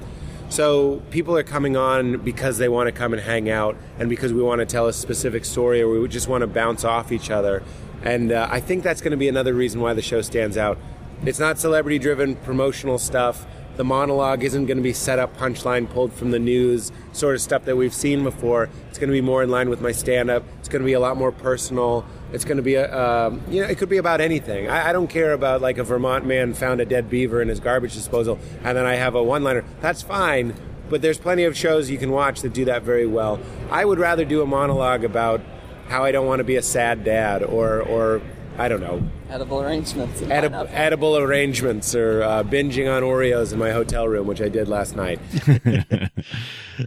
[0.49, 4.33] So people are coming on because they want to come and hang out and because
[4.33, 7.31] we want to tell a specific story or we just want to bounce off each
[7.31, 7.63] other.
[8.03, 10.77] And uh, I think that's going to be another reason why the show stands out.
[11.25, 13.45] It's not celebrity driven promotional stuff.
[13.75, 17.41] The monologue isn't going to be set up punchline pulled from the news sort of
[17.41, 18.69] stuff that we've seen before.
[18.89, 20.43] It's going to be more in line with my stand up.
[20.59, 22.05] It's going to be a lot more personal.
[22.31, 24.69] It's going to be a, um, you know, it could be about anything.
[24.69, 27.59] I, I don't care about like a Vermont man found a dead beaver in his
[27.59, 29.65] garbage disposal and then I have a one liner.
[29.81, 30.53] That's fine,
[30.89, 33.39] but there's plenty of shows you can watch that do that very well.
[33.71, 35.41] I would rather do a monologue about
[35.87, 38.21] how I don't want to be a sad dad or, or
[38.57, 40.21] I don't know, Edible arrangements.
[40.21, 44.67] Edib- edible arrangements or uh, binging on Oreos in my hotel room, which I did
[44.67, 45.19] last night.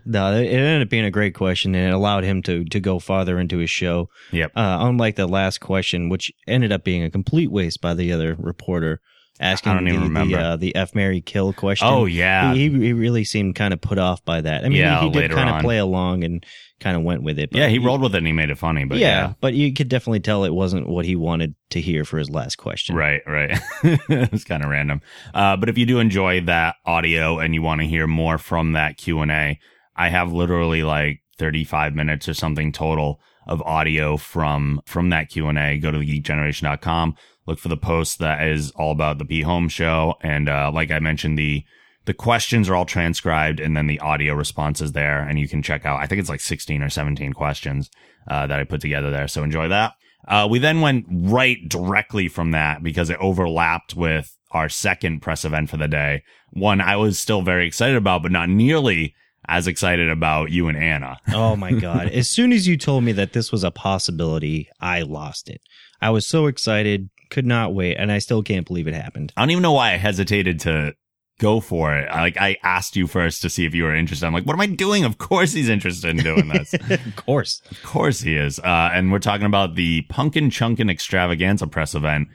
[0.05, 3.00] no, it ended up being a great question, and it allowed him to to go
[3.00, 4.09] farther into his show.
[4.31, 4.52] Yep.
[4.55, 8.37] Uh, unlike the last question, which ended up being a complete waste by the other
[8.38, 9.00] reporter
[9.40, 10.37] asking I don't even the, remember.
[10.37, 11.88] the, uh, the F Marry Kill question.
[11.88, 12.55] Oh, yeah.
[12.55, 14.64] he, he really seemed kind of put off by that.
[14.64, 16.44] I mean, Yeah, he, he did kind of play along and
[16.81, 17.51] kind of went with it.
[17.51, 19.33] but yeah, he rolled with it and he made it funny, but yeah, yeah.
[19.40, 22.57] but you could definitely tell it wasn't what he wanted to hear for his last
[22.57, 22.94] question.
[22.94, 23.59] Right, right.
[23.83, 25.01] it was kind of random.
[25.33, 28.72] Uh, but if you do enjoy that audio and you want to hear more from
[28.72, 29.59] that Q and A,
[29.94, 35.46] I have literally like 35 minutes or something total of audio from, from that Q
[35.49, 35.79] and A.
[35.79, 37.14] Go to thegeekgeneration.com,
[37.47, 40.15] look for the post that is all about the Pete Holmes show.
[40.21, 41.65] And, uh, like I mentioned, the,
[42.05, 45.63] the questions are all transcribed and then the audio response is there and you can
[45.63, 47.91] check out, I think it's like 16 or 17 questions,
[48.29, 49.29] uh, that I put together there.
[49.29, 49.95] So enjoy that.
[50.27, 55.45] Uh, we then went right directly from that because it overlapped with our second press
[55.45, 56.23] event for the day.
[56.51, 59.15] One I was still very excited about, but not nearly
[59.49, 61.21] as excited about you and Anna.
[61.33, 62.09] Oh my god!
[62.09, 65.61] as soon as you told me that this was a possibility, I lost it.
[66.01, 69.33] I was so excited, could not wait, and I still can't believe it happened.
[69.37, 70.95] I don't even know why I hesitated to
[71.39, 72.09] go for it.
[72.11, 74.27] Like I asked you first to see if you were interested.
[74.27, 75.05] I'm like, what am I doing?
[75.05, 76.75] Of course he's interested in doing this.
[76.91, 77.61] of course.
[77.71, 78.59] Of course he is.
[78.59, 82.29] Uh, and we're talking about the Punkin Chunkin Extravaganza press event.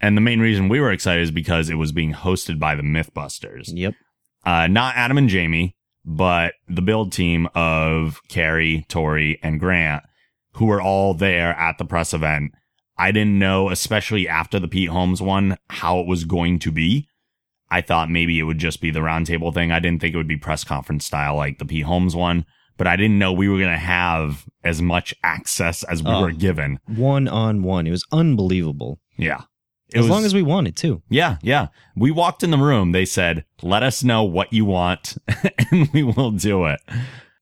[0.00, 2.82] And the main reason we were excited is because it was being hosted by the
[2.82, 3.70] Mythbusters.
[3.72, 3.94] Yep.
[4.44, 10.02] Uh, not Adam and Jamie, but the build team of Kari, Tory, and Grant,
[10.54, 12.52] who were all there at the press event.
[12.96, 17.08] I didn't know, especially after the Pete Holmes one, how it was going to be.
[17.70, 19.72] I thought maybe it would just be the roundtable thing.
[19.72, 22.44] I didn't think it would be press conference style like the Pete Holmes one,
[22.76, 26.20] but I didn't know we were going to have as much access as we Oh.
[26.22, 26.78] were given.
[26.86, 27.86] One on one.
[27.86, 29.00] It was unbelievable.
[29.16, 29.42] Yeah.
[29.92, 31.02] It as was- long as we wanted to.
[31.08, 31.68] Yeah, yeah.
[31.96, 32.92] We walked in the room.
[32.92, 35.16] They said, let us know what you want
[35.70, 36.80] and we will do it.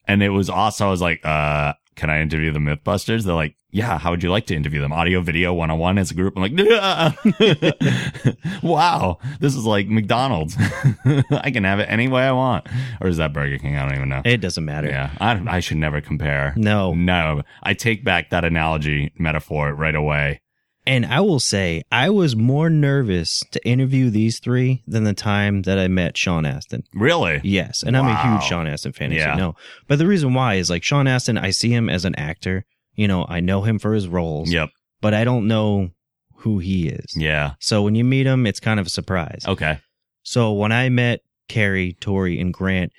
[0.06, 0.86] And it was awesome.
[0.86, 3.24] I was like, uh, can I interview the Mythbusters?
[3.24, 4.92] They're like, yeah, how would you like to interview them?
[4.92, 6.34] Audio, video, one on one as a group.
[6.36, 6.52] I'm like,
[8.62, 10.56] wow, this is like McDonald's.
[11.30, 12.66] I can have it any way I want.
[13.00, 13.76] Or is that Burger King?
[13.76, 14.22] I don't even know.
[14.24, 14.88] It doesn't matter.
[14.88, 16.54] Yeah, I, I should never compare.
[16.56, 16.94] No.
[16.94, 20.40] No, I take back that analogy metaphor right away.
[20.86, 25.62] And I will say, I was more nervous to interview these three than the time
[25.62, 26.82] that I met Sean Astin.
[26.92, 27.40] Really?
[27.44, 27.84] Yes.
[27.84, 29.32] And I'm a huge Sean Astin fan, as Yeah.
[29.34, 29.54] you know.
[29.86, 32.64] But the reason why is like Sean Astin, I see him as an actor.
[32.94, 34.70] You know, I know him for his roles, Yep.
[35.00, 35.90] but I don't know
[36.38, 37.16] who he is.
[37.16, 37.52] Yeah.
[37.60, 39.44] So when you meet him, it's kind of a surprise.
[39.46, 39.78] Okay.
[40.24, 42.92] So when I met Kari, Tory, and Grant,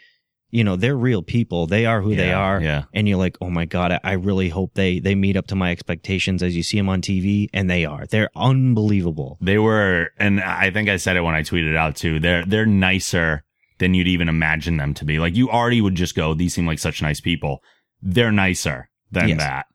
[0.53, 1.65] you know, they're real people.
[1.67, 2.61] They are who they are.
[2.61, 2.83] yeah.
[2.93, 5.55] And you're like, oh my God, I- I really hope they, they meet up to
[5.55, 7.49] my expectations as you see them on TV.
[7.53, 8.05] And they are.
[8.05, 9.37] They're unbelievable.
[9.41, 12.19] They were, and I think I said it when I tweeted out too.
[12.19, 13.43] They're they're nicer
[13.79, 15.19] than you'd even imagine them to be.
[15.19, 17.61] Like you already would just go, these seem like such nice people.
[18.01, 19.37] They're nicer than Yes.
[19.39, 19.65] that.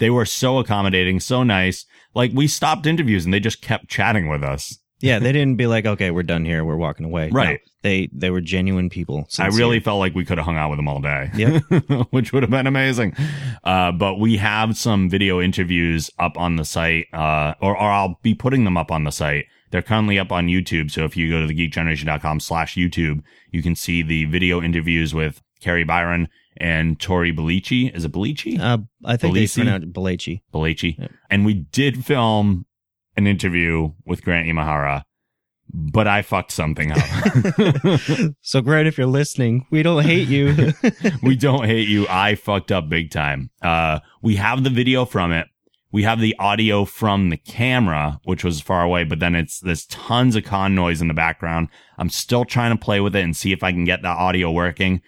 [0.00, 1.86] They were so accommodating, so nice.
[2.14, 4.78] Like we stopped interviews and they just kept chatting with us.
[5.04, 5.18] Yeah.
[5.18, 6.64] They didn't be like, okay, we're done here.
[6.64, 7.28] We're walking away.
[7.30, 7.60] No, Right.
[7.82, 9.20] they, they were genuine people.
[9.38, 9.58] I sincere.
[9.60, 11.30] really felt like we could have hung out with them all day.
[11.34, 11.62] Yep.
[12.10, 13.14] which would have been amazing.
[13.62, 18.18] Uh, but we have some video interviews up on the site, uh, or, or I'll
[18.22, 19.46] be putting them up on the site.
[19.70, 20.90] They're currently up on YouTube.
[20.90, 25.42] So if you go to thegeekgeneration.com slash YouTube, you can see the video interviews with
[25.60, 27.94] Kari Byron and Tory Belleci.
[27.94, 28.60] Is it Belici?
[28.60, 29.54] Uh, I think Belisi?
[29.56, 30.42] they pronounce it Belici.
[30.52, 30.96] Belici.
[30.98, 31.10] Yep.
[31.30, 32.66] And we did film
[33.16, 35.02] an interview with Grant Imahara,
[35.72, 36.98] but I fucked something up.
[38.40, 40.72] So Grant, if you're listening, we don't hate you.
[41.22, 42.06] we don't hate you.
[42.08, 43.50] I fucked up big time.
[43.62, 45.48] Uh, we have the video from it.
[45.90, 49.86] We have the audio from the camera, which was far away, but then it's, there's
[49.86, 51.68] tons of con noise in the background.
[51.98, 54.50] I'm still trying to play with it and see if I can get the audio
[54.50, 55.00] working.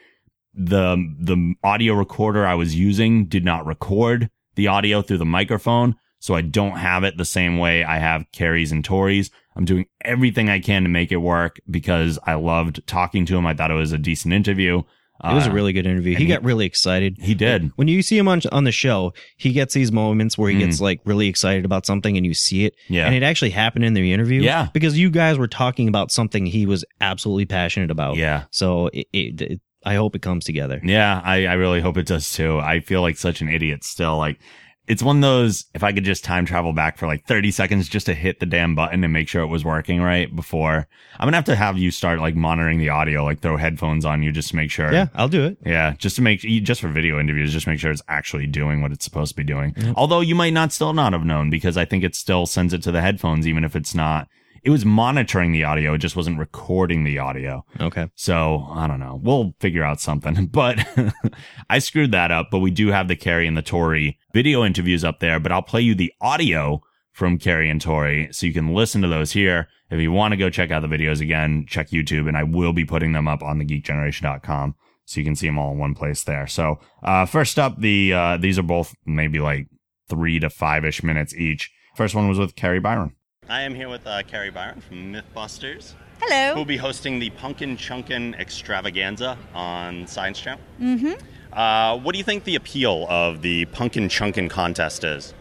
[0.54, 5.96] The, the audio recorder I was using did not record the audio through the microphone.
[6.26, 9.30] So I don't have it the same way I have Kari's and Tory's.
[9.54, 13.46] I'm doing everything I can to make it work because I loved talking to him.
[13.46, 14.78] I thought it was a decent interview.
[15.24, 16.16] It was a Uh, really good interview.
[16.16, 17.16] He, he- got really excited.
[17.20, 17.70] he did.
[17.76, 20.66] When you see him on on the show, he gets these moments where he Mm.
[20.66, 22.74] gets like really excited about something, and you see it.
[22.88, 23.06] Yeah.
[23.06, 24.42] and it actually happened in the interview.
[24.42, 24.66] Yeah.
[24.74, 28.16] because you guys were talking about something he was absolutely passionate about.
[28.16, 28.46] Yeah.
[28.50, 30.80] So it, it, it- I hope it comes together.
[30.82, 32.58] Yeah, I, I really hope it does too.
[32.58, 34.16] I feel like such an idiot still.
[34.18, 34.40] Like,
[34.86, 37.88] it's one of those, if I could just time travel back for like 30 seconds
[37.88, 40.86] just to hit the damn button and make sure it was working right before.
[41.18, 44.22] I'm gonna have to have you start like monitoring the audio, like throw headphones on
[44.22, 44.92] you just to make sure.
[44.92, 45.58] Yeah, I'll do it.
[45.64, 48.92] Yeah, just to make just for video interviews, just make sure it's actually doing what
[48.92, 49.74] it's supposed to be doing.
[49.96, 52.82] Although you might not still not have known because I think it still sends it
[52.84, 54.28] to the headphones, even if it's not.
[54.66, 57.64] It was monitoring the audio, it just wasn't recording the audio.
[57.80, 58.10] Okay.
[58.16, 59.20] So I don't know.
[59.22, 60.46] We'll figure out something.
[60.56, 60.84] But
[61.70, 62.48] I screwed that up.
[62.50, 65.38] But we do have the Kari and the Tory video interviews up there.
[65.38, 69.08] But I'll play you the audio from Kari and Tory so you can listen to
[69.08, 69.68] those here.
[69.88, 72.72] If you want to go check out the videos again, check YouTube, and I will
[72.72, 74.74] be putting them up on thegeekgeneration.com
[75.04, 76.48] so you can see them all in one place there.
[76.48, 79.68] So uh, first up, the uh, these are both maybe like
[80.08, 81.70] three to five ish minutes each.
[81.94, 83.15] First one was with Kari Byron.
[83.48, 86.54] I am here with uh, Kari Byron from Mythbusters Hello.
[86.54, 90.60] who'll be hosting the Punkin Chunkin Extravaganza on Science Channel.
[90.80, 91.12] Mm-hmm.
[91.52, 95.32] Uh, what do you think the appeal of the Punkin Chunkin contest is?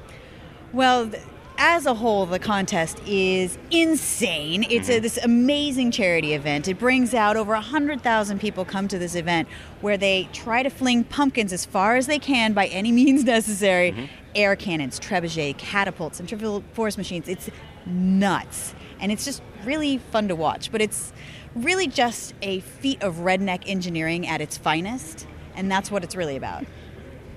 [0.72, 1.24] Well, th-
[1.58, 4.64] as a whole, the contest is insane.
[4.70, 4.98] It's Mm-hmm.
[4.98, 6.68] a, this amazing charity event.
[6.68, 9.48] It brings out over 100,000 people come to this event
[9.82, 13.92] where they try to fling pumpkins as far as they can by any means necessary.
[13.94, 14.06] Mm-hmm.
[14.36, 17.28] Air cannons, trebuchet, catapults, centrifugal force machines.
[17.30, 17.50] It's
[17.86, 18.74] nuts.
[19.00, 20.72] And it's just really fun to watch.
[20.72, 21.14] But it's
[21.56, 25.28] really just a feat of redneck engineering at its finest.
[25.56, 26.66] And that's what it's really about.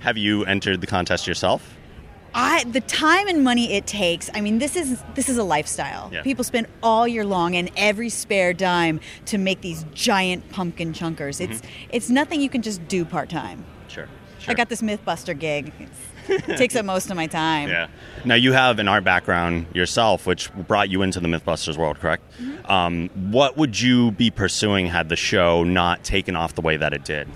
[0.00, 1.74] Have you entered the contest yourself?
[2.34, 4.28] I the time and money it takes.
[4.34, 6.10] I mean, this is this is a lifestyle.
[6.12, 6.22] Yeah.
[6.22, 11.40] People spend all year long and every spare dime to make these giant pumpkin chunkers.
[11.40, 11.86] It's Mm-hmm.
[11.90, 13.64] it's nothing you can just do part time.
[13.88, 14.06] Sure,
[14.46, 15.72] I got this MythBuster gig.
[16.30, 17.70] It takes up most of my time.
[17.70, 17.88] Yeah.
[18.26, 22.22] Now you have an art background yourself, which brought you into the MythBusters world, correct?
[22.38, 22.70] Mm-hmm.
[22.70, 26.92] Um, what would you be pursuing had the show not taken off the way that
[26.92, 27.28] it did?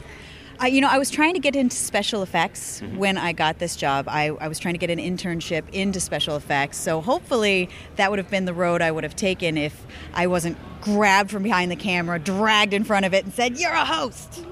[0.63, 3.75] I, you know, I was trying to get into special effects when I got this
[3.75, 4.07] job.
[4.09, 6.77] I, I was trying to get an internship into special effects.
[6.77, 10.57] So hopefully that would have been the road I would have taken if I wasn't
[10.81, 14.45] grabbed from behind the camera, dragged in front of it, and said, You're a host.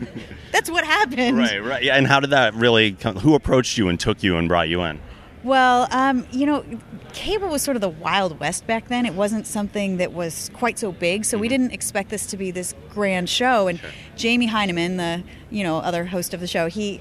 [0.54, 1.36] That's what happened.
[1.36, 1.82] Right, right.
[1.82, 1.96] Yeah.
[1.96, 2.92] And how did that really?
[2.92, 5.00] Come, who approached you and took you and brought you in?
[5.42, 6.64] Well, um, you know,
[7.12, 9.04] cable was sort of the Wild West back then.
[9.04, 12.52] It wasn't something that was quite so big, so we didn't expect this to be
[12.52, 13.66] this grand show.
[13.66, 13.80] And
[14.14, 17.00] Jamie Hyneman, the you know other host of the show, he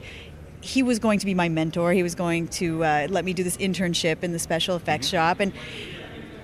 [0.61, 1.93] he was going to be my mentor.
[1.93, 5.39] He was going to uh, let me do this internship in the special effects shop,
[5.39, 5.53] and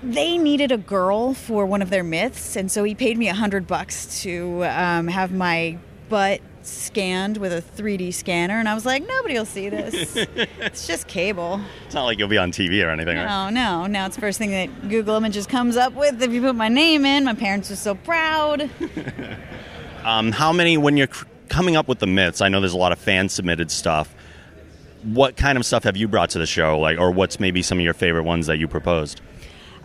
[0.04, 3.34] they needed a girl for one of their myths, and so he paid me a
[3.34, 5.76] hundred bucks to um, have my
[6.08, 10.16] butt scanned with a 3D scanner, and I was like, nobody will see this.
[10.16, 11.60] it's just cable.
[11.86, 13.50] It's not like you'll be on TV or anything, right?
[13.50, 13.86] No, no.
[13.86, 16.22] Now it's the first thing that Google Images comes up with.
[16.22, 18.70] If you put my name in, my parents are so proud.
[20.04, 22.78] Um, how many, when you're cr- coming up with the myths, I know there's a
[22.78, 24.14] lot of fan submitted stuff.
[25.02, 27.78] What kind of stuff have you brought to the show, like, or what's maybe some
[27.78, 29.20] of your favorite ones that you proposed?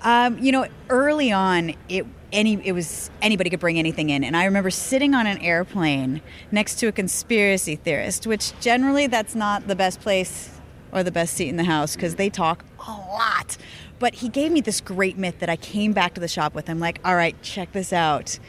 [0.03, 4.35] Um, you know, early on, it any it was anybody could bring anything in, and
[4.35, 6.21] I remember sitting on an airplane
[6.51, 10.51] next to a conspiracy theorist, which generally that's not the best place
[10.91, 13.57] or the best seat in the house because they talk a lot.
[13.99, 16.69] But he gave me this great myth that I came back to the shop with.
[16.69, 18.39] I'm like, all right, check this out.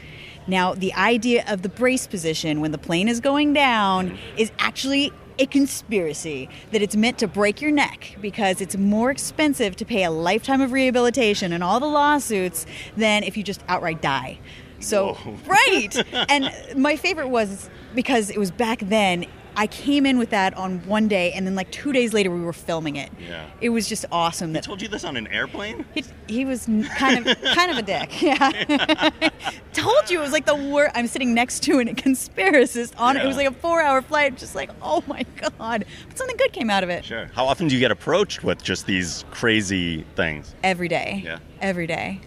[0.45, 5.11] Now, the idea of the brace position when the plane is going down is actually
[5.39, 10.03] a conspiracy that it's meant to break your neck because it's more expensive to pay
[10.03, 12.65] a lifetime of rehabilitation and all the lawsuits
[12.95, 14.39] than if you just outright die.
[14.79, 15.95] So, right.
[16.29, 19.25] and my favorite was because it was back then.
[19.59, 22.41] I came in with that on one day, and then like two days later, we
[22.41, 23.09] were filming it.
[23.19, 23.47] Yeah.
[23.59, 24.51] It was just awesome.
[24.51, 25.83] I That told you this on an airplane?
[25.95, 28.21] he, he was kind of kind of a dick.
[28.21, 29.09] Yeah,
[29.73, 30.91] told you it was like the worst.
[30.95, 33.23] I'm sitting next to an conspiracist on it.
[33.23, 34.37] It was like a four hour flight.
[34.37, 37.03] Just like, oh my god, but something good came out of it.
[37.03, 37.25] Sure.
[37.33, 40.53] How often do you get approached with just these crazy things?
[40.63, 41.21] Every day.
[41.25, 41.39] Yeah.
[41.61, 42.21] Every day.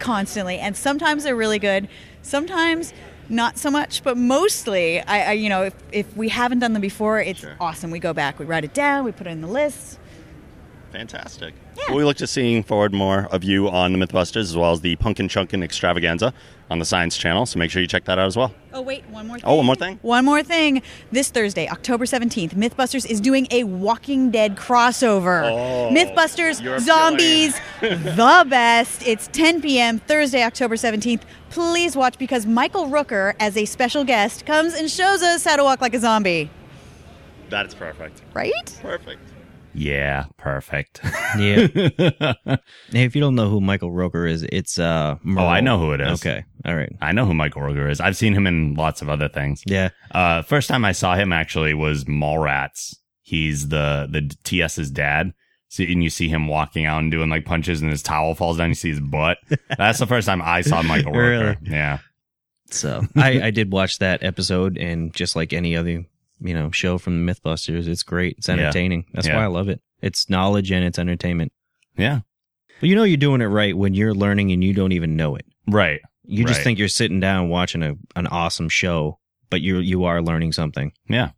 [0.00, 1.88] Constantly, and sometimes they're really good.
[2.22, 2.92] Sometimes
[3.30, 6.82] not so much, but mostly, I, I you know, if, if we haven't done them
[6.82, 7.56] before, it's Sure.
[7.60, 7.90] awesome.
[7.90, 9.98] We go back, we write it down, we put it in the list.
[10.92, 11.54] Fantastic.
[11.76, 11.84] Yeah.
[11.88, 14.80] Well, we look to seeing forward more of you on the Mythbusters as well as
[14.80, 16.34] the Punkin Chunkin Extravaganza
[16.70, 17.44] on the Science Channel.
[17.46, 18.54] So make sure you check that out as well.
[18.72, 19.38] Oh wait, one more.
[19.38, 19.44] thing.
[19.46, 19.98] Oh, one more thing?
[20.02, 20.82] One more thing.
[21.10, 25.50] This Thursday, October seventeenth, MythBusters is doing a Walking Dead crossover.
[25.50, 29.06] Oh, MythBusters, zombies, the best.
[29.06, 29.98] It's 10 p.m.
[29.98, 31.26] Thursday, October seventeenth.
[31.50, 35.64] Please watch because Michael Rooker, as a special guest, comes and shows us how to
[35.64, 36.48] walk like a zombie.
[37.48, 38.22] That is perfect.
[38.32, 38.78] Right?
[38.80, 39.20] Perfect.
[39.74, 41.00] Yeah, perfect.
[41.38, 41.66] Yeah.
[41.74, 45.16] hey, if you don't know who Michael Rooker is, it's uh.
[45.22, 45.44] Merle.
[45.44, 46.20] Oh, I know who it is.
[46.20, 46.44] Okay.
[46.64, 46.92] All right.
[47.00, 48.00] I know who Michael Rooker is.
[48.00, 49.62] I've seen him in lots of other things.
[49.66, 49.90] Yeah.
[50.10, 52.94] Uh, first time I saw him actually was Mallrats.
[53.22, 55.32] He's the the TS's dad.
[55.68, 58.56] So, and you see him walking out and doing like punches, and his towel falls
[58.56, 58.70] down.
[58.70, 59.38] You see his butt.
[59.78, 61.56] That's the first time I saw Michael Rooker.
[61.62, 61.70] Really?
[61.70, 61.98] Yeah,
[62.70, 66.04] So I, I did watch that episode, and just like any other
[66.40, 68.36] you know show from the MythBusters, it's great.
[68.38, 68.54] It's Yeah.
[68.54, 69.06] entertaining.
[69.12, 69.36] That's Yeah.
[69.36, 69.80] why I love it.
[70.02, 71.52] It's knowledge and it's entertainment.
[71.96, 72.20] yeah,
[72.80, 75.36] But you know you're doing it right when you're learning and you don't even know
[75.36, 75.44] it.
[75.66, 76.00] right.
[76.24, 76.64] You just Right.
[76.64, 79.18] think you're sitting down watching a an awesome show,
[79.50, 80.92] but you you are learning something.
[81.08, 81.30] Yeah,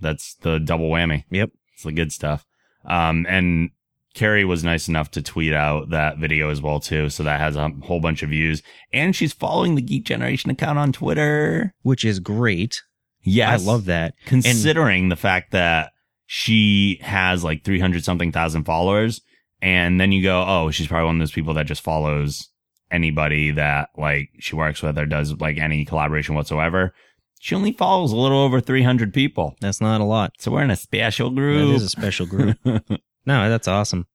[0.00, 1.24] that's the double whammy.
[1.30, 1.50] Yep.
[1.74, 2.44] It's the good stuff.
[2.84, 3.70] Um, and
[4.14, 7.56] Kari was nice enough to tweet out that video as well too, so that has
[7.56, 8.62] a whole bunch of views.
[8.92, 11.72] And she's following the Geek Generation account on Twitter.
[11.82, 12.82] Which is great.
[13.22, 14.14] Yes, I love that.
[14.26, 15.92] considering the fact that
[16.26, 19.20] she has like 300 something thousand followers
[19.60, 22.48] and then you go oh she's probably one of those people that just follows
[22.90, 26.94] anybody that like she works with or does like any collaboration whatsoever
[27.40, 30.32] she only follows a little over 300 people That's not a lot.
[30.38, 32.58] so we're in a special That group is a special group.
[32.64, 34.06] no, that's awesome.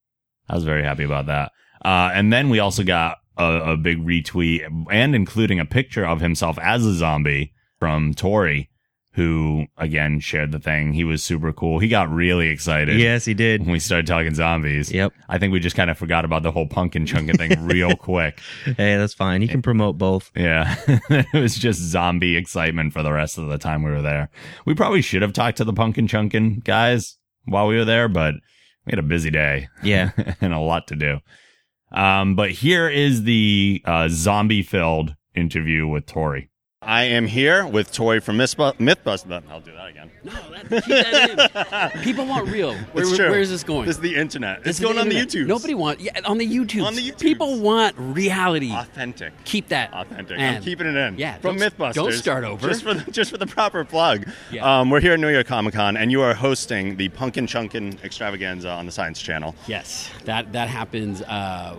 [0.47, 1.51] I was very happy about that.
[1.84, 6.22] Uh, and then we also got a, a big retweet and including a picture of
[6.22, 8.70] himself as a zombie from Tory,
[9.16, 10.91] who again shared the thing.
[10.91, 11.80] He was super cool.
[11.80, 12.99] He got really excited.
[12.99, 13.61] Yes, he did.
[13.61, 14.91] When we started talking zombies.
[14.91, 15.13] Yep.
[15.30, 18.41] I think we just kind of forgot about the whole pumpkin chunkin thing real quick.
[18.66, 19.41] Hey, that's fine.
[19.41, 20.32] He can promote both.
[20.36, 20.76] Yeah.
[20.88, 24.30] it was just zombie excitement for the rest of the time we were there.
[24.66, 28.36] We probably should have talked to the pumpkin chunkin guys while we were there, but
[28.86, 29.70] we had a busy day.
[29.82, 30.11] Yeah.
[30.41, 31.20] and a lot to do.
[31.93, 36.49] Um, but here is the uh, zombie filled interview with Tory.
[36.86, 39.43] I am here with Tory from Mythbu- Mythbusters.
[39.49, 40.11] I'll do that again.
[40.23, 42.01] No, that, keep that in.
[42.03, 42.75] People want real.
[42.93, 43.86] Where, where is this going?
[43.86, 44.63] This is the internet.
[44.63, 45.15] This it's going on the.
[45.15, 45.47] YouTube.
[45.47, 46.01] Nobody wants.
[46.03, 46.86] Yeah, on the YouTube.
[46.86, 47.19] On the YouTubes.
[47.19, 48.71] People want reality.
[48.71, 49.33] authentic.
[49.45, 50.38] Keep that Authentic.
[50.39, 51.17] And- I'm keeping it in.
[51.17, 51.93] Yeah, from don't- MythBusters.
[51.93, 52.67] Don't start over.
[52.67, 54.27] Just for the, just for the proper plug.
[54.51, 54.79] Yeah.
[54.81, 58.03] Um, we're here at New York Comic Con, and you are hosting the Punkin' Chunkin'
[58.03, 59.55] Extravaganza on the Science Channel.
[59.67, 61.21] Yes, that that happens.
[61.23, 61.75] Uh,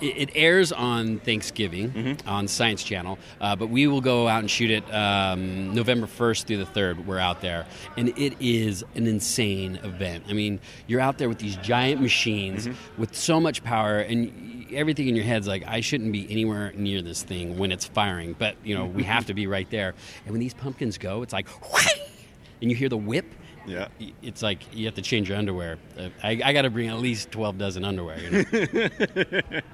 [0.00, 2.28] it, it airs on Thanksgiving Mm-hmm.
[2.28, 6.46] on Science Channel, uh, but we will go out and shoot it um, November first
[6.46, 7.06] through the third.
[7.06, 10.24] We're out there, and it is an insane event.
[10.28, 13.00] I mean, you're out there with these giant machines Mm-hmm.
[13.00, 17.02] with so much power, and everything in your head's like, I shouldn't be anywhere near
[17.02, 19.94] this thing when it's firing, but you know we have to be right there.
[20.24, 21.48] And when these pumpkins go, it's like,
[22.62, 23.24] and you hear the whip
[23.70, 23.88] Yeah.
[24.22, 25.78] it's like you have to change your underwear.
[25.98, 28.18] Uh, I, I got to bring at least twelve dozen underwear.
[28.18, 28.30] You
[28.72, 29.40] know?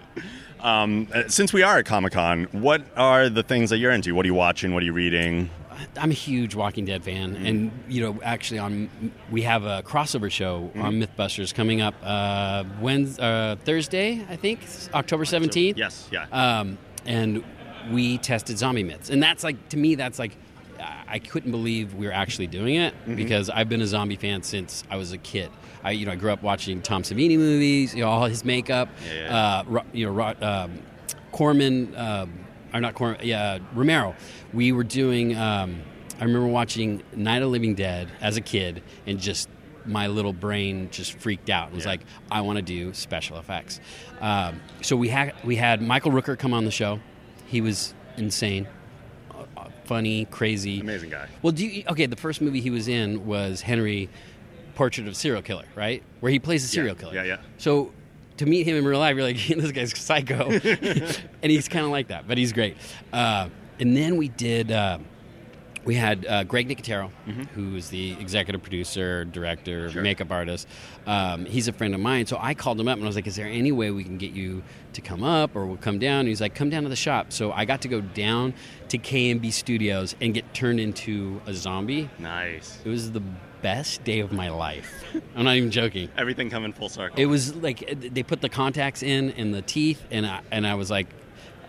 [0.61, 4.15] Um, uh, since we are at Comic Con, what are the things that you're into?
[4.15, 4.73] What are you watching?
[4.73, 5.51] What are you reading?
[5.99, 10.31] I'm a huge Walking Dead fan, and you know, actually, on we have a crossover
[10.31, 14.61] show on MythBusters coming up uh, Wednesday, uh, Thursday, I think,
[14.95, 15.77] October 17th.
[15.77, 16.09] Yes.
[16.11, 16.27] Yeah.
[16.33, 17.45] Um, and
[17.91, 20.37] we tested zombie myths, and that's like to me, that's like.
[21.09, 24.85] I- couldn't believe we were actually doing it because I've been a zombie fan since
[24.91, 25.51] I was a kid.
[25.85, 28.89] I, you know, I grew up watching Tom Savini movies, you know, all his makeup,
[29.15, 30.79] Yeah, Uh, you know, um,
[31.33, 32.33] Corman, um,
[32.75, 34.15] or not Corman, yeah, Romero.
[34.53, 35.37] We were doing.
[35.37, 35.83] Um,
[36.19, 39.49] I remember watching Night of the Living Dead as a kid, and just
[39.85, 41.91] my little brain just freaked out and was Yeah.
[41.93, 42.01] like,
[42.31, 43.81] I want to do special effects.
[44.21, 47.01] Um, so we had we had Michael Rooker come on the show.
[47.47, 48.76] He was insane, uh, uh,
[49.87, 51.29] funny, crazy, Amazing guy.
[51.43, 52.07] Well, do you, okay.
[52.07, 54.09] The first movie he was in was Henry,
[54.75, 56.03] Portrait of a Serial Killer, right?
[56.21, 57.15] Where he plays a serial killer.
[57.15, 57.37] Yeah, yeah.
[57.59, 57.93] So
[58.37, 60.51] to meet him in real life, you're like, this guy's psycho,
[61.43, 62.77] and he's kind of like that, but he's great.
[63.13, 63.49] Uh,
[63.81, 64.71] and then we did.
[64.71, 64.99] Uh,
[65.87, 67.11] we had uh, Greg Nicotero,
[67.55, 70.67] who's the executive producer, director, makeup artist.
[71.07, 73.29] Um, he's a friend of mine, so I called him up and I was like,
[73.29, 74.63] "Is there any way we can get you
[74.95, 77.33] to come up, or we'll come down?" And he's like, "Come down to the shop."
[77.33, 78.53] So I got to go down
[78.89, 82.11] to KNB Studios and get turned into a zombie.
[82.19, 82.81] Nice.
[82.85, 83.23] It was the
[83.63, 84.93] best day of my life.
[85.37, 86.09] I'm not even joking.
[86.19, 87.19] Everything coming full circle.
[87.19, 90.75] It was like they put the contacts in and the teeth, and I, and I
[90.75, 91.07] was like,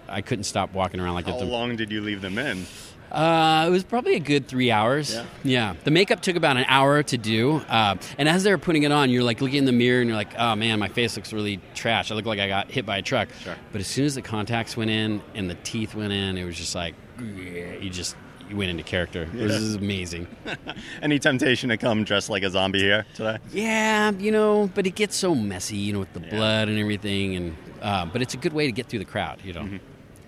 [0.09, 2.65] I couldn't stop walking around like How long did you leave them in?
[3.11, 5.17] Uh, it was probably a good three hours.
[5.43, 5.75] Yeah?
[5.83, 7.57] The makeup took about an hour to do.
[7.69, 10.09] Uh, and as they were putting it on, you're like looking in the mirror and
[10.09, 12.11] you're like, oh man, my face looks really trash.
[12.11, 13.29] I look like I got hit by a truck.
[13.41, 13.55] Sure.
[13.71, 16.57] But as soon as the contacts went in and the teeth went in, it was
[16.57, 18.15] just like, you just
[18.49, 19.23] you went into character.
[19.23, 20.27] It was just amazing.
[21.01, 23.37] Any temptation to come dressed like a zombie here today?
[23.51, 27.35] Yeah, you know, but it gets so messy, you know, with the blood and everything.
[27.35, 29.39] And uh, but it's a good way to get through the crowd.
[29.43, 29.79] You know, you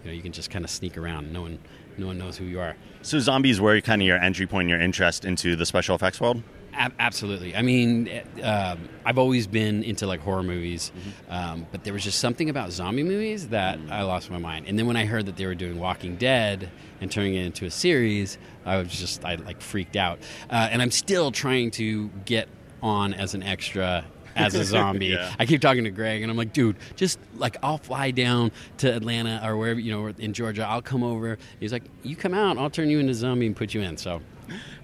[0.06, 1.32] know, you can just kind of sneak around.
[1.32, 1.60] No one,
[2.00, 2.76] no one knows who you are.
[3.02, 6.44] So zombies were kind of your entry point, your interest into the special effects world.
[6.74, 7.56] Ab- absolutely.
[7.56, 8.10] I mean,
[8.44, 8.76] uh,
[9.06, 10.92] I've always been into like horror movies,
[11.30, 14.66] um, but there was just something about zombie movies that I lost my mind.
[14.68, 16.70] And then when I heard that they were doing Walking Dead
[17.02, 20.20] and turning it into a series, I was just I like freaked out.
[20.50, 22.48] Uh, and I'm still trying to get
[22.82, 24.06] on as an extra.
[24.36, 25.34] As a zombie, Yeah.
[25.40, 28.94] I keep talking to Greg, and I'm like, dude, just like I'll fly down to
[28.94, 30.66] Atlanta or wherever you know in Georgia.
[30.68, 31.38] I'll come over.
[31.60, 33.98] He's like, you come out, I'll turn you into a zombie and put you in.
[33.98, 34.22] So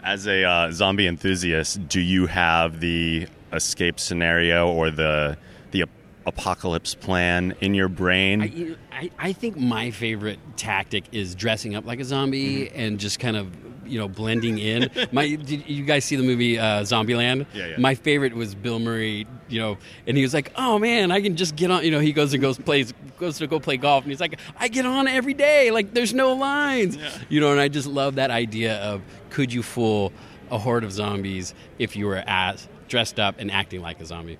[0.04, 5.38] As a uh, zombie enthusiast, do you have the escape scenario or the
[5.72, 5.86] the
[6.26, 8.41] apocalypse plan in your brain?
[8.41, 12.66] I, you know, I, I think my favorite tactic is dressing up like a zombie
[12.66, 12.80] Mm-hmm.
[12.80, 13.56] and just kind of
[13.88, 14.90] you know blending in.
[15.12, 17.46] my did you guys see the movie uh, Zombieland?
[17.54, 17.78] Yeah, yeah.
[17.78, 19.28] My favorite was Bill Murray.
[19.48, 19.78] You know,
[20.08, 22.34] and he was like, "Oh man, I can just get on." You know, he goes
[22.34, 25.34] and goes plays goes to go play golf, and he's like, "I get on every
[25.34, 25.72] day.
[25.72, 26.98] Like there's no lines."
[27.30, 30.12] You know, and I just love that idea of could you fool
[30.52, 34.38] a horde of zombies if you were as dressed up and acting like a zombie?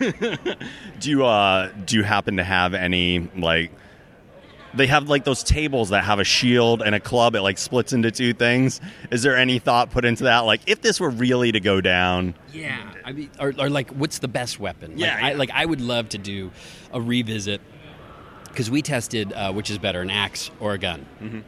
[0.00, 0.36] Yeah.
[1.00, 3.70] do you uh, do you happen to have any like?
[4.74, 7.34] They have like those tables that have a shield and a club.
[7.34, 8.80] It like splits into two things.
[9.10, 10.40] Is there any thought put into that?
[10.40, 14.18] Like, if this were really to go down, Yeah, I mean, or, or like, what's
[14.18, 14.92] the best weapon?
[14.92, 16.50] Like, Yeah, I, like I would love to do
[16.92, 17.60] a revisit
[18.48, 21.06] because we tested uh, which is better, an axe or a gun.
[21.20, 21.40] Mm-hmm.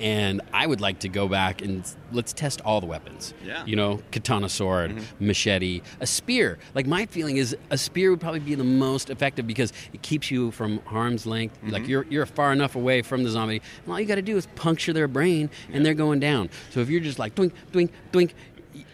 [0.00, 1.82] And I would like to go back and
[2.12, 3.32] let's test all the weapons.
[3.44, 3.64] Yeah.
[3.64, 5.26] You know, katana sword, Mm-hmm.
[5.26, 6.58] machete, a spear.
[6.74, 10.30] Like my feeling is a spear would probably be the most effective because it keeps
[10.30, 11.56] you from harm's length.
[11.58, 11.70] Mm-hmm.
[11.70, 14.36] Like you're you're far enough away from the zombie, and all you got to do
[14.36, 16.50] is puncture their brain, and they're going down.
[16.70, 18.32] So if you're just like doink doink doink,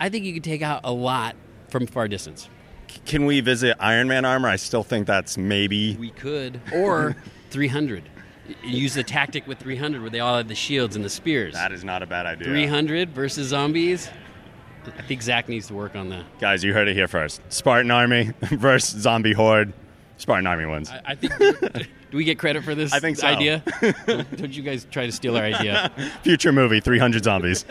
[0.01, 1.35] I think you could take out a lot
[1.69, 2.49] from far distance.
[3.07, 4.49] can we visit Iron Man armor?
[4.49, 7.17] I still think that's maybe We could, or
[7.51, 8.05] 300.
[8.65, 11.55] Use the tactic with 300 where they all have the shields and the spears.
[11.55, 12.49] That is not a bad idea.
[12.49, 14.09] 300 versus zombies.
[14.99, 16.25] I think Zack needs to work on that.
[16.41, 17.41] Guys, you heard it here first.
[17.51, 19.73] Spartan Army versus Zombie Horde.
[20.17, 20.91] Spartan Army wins.
[20.91, 21.39] I, I think.
[22.11, 23.27] do we get credit for this I think so.
[23.29, 23.63] idea?
[24.07, 25.91] don't, don't you guys try to steal our idea?
[26.23, 27.65] Future movie, 300 zombies.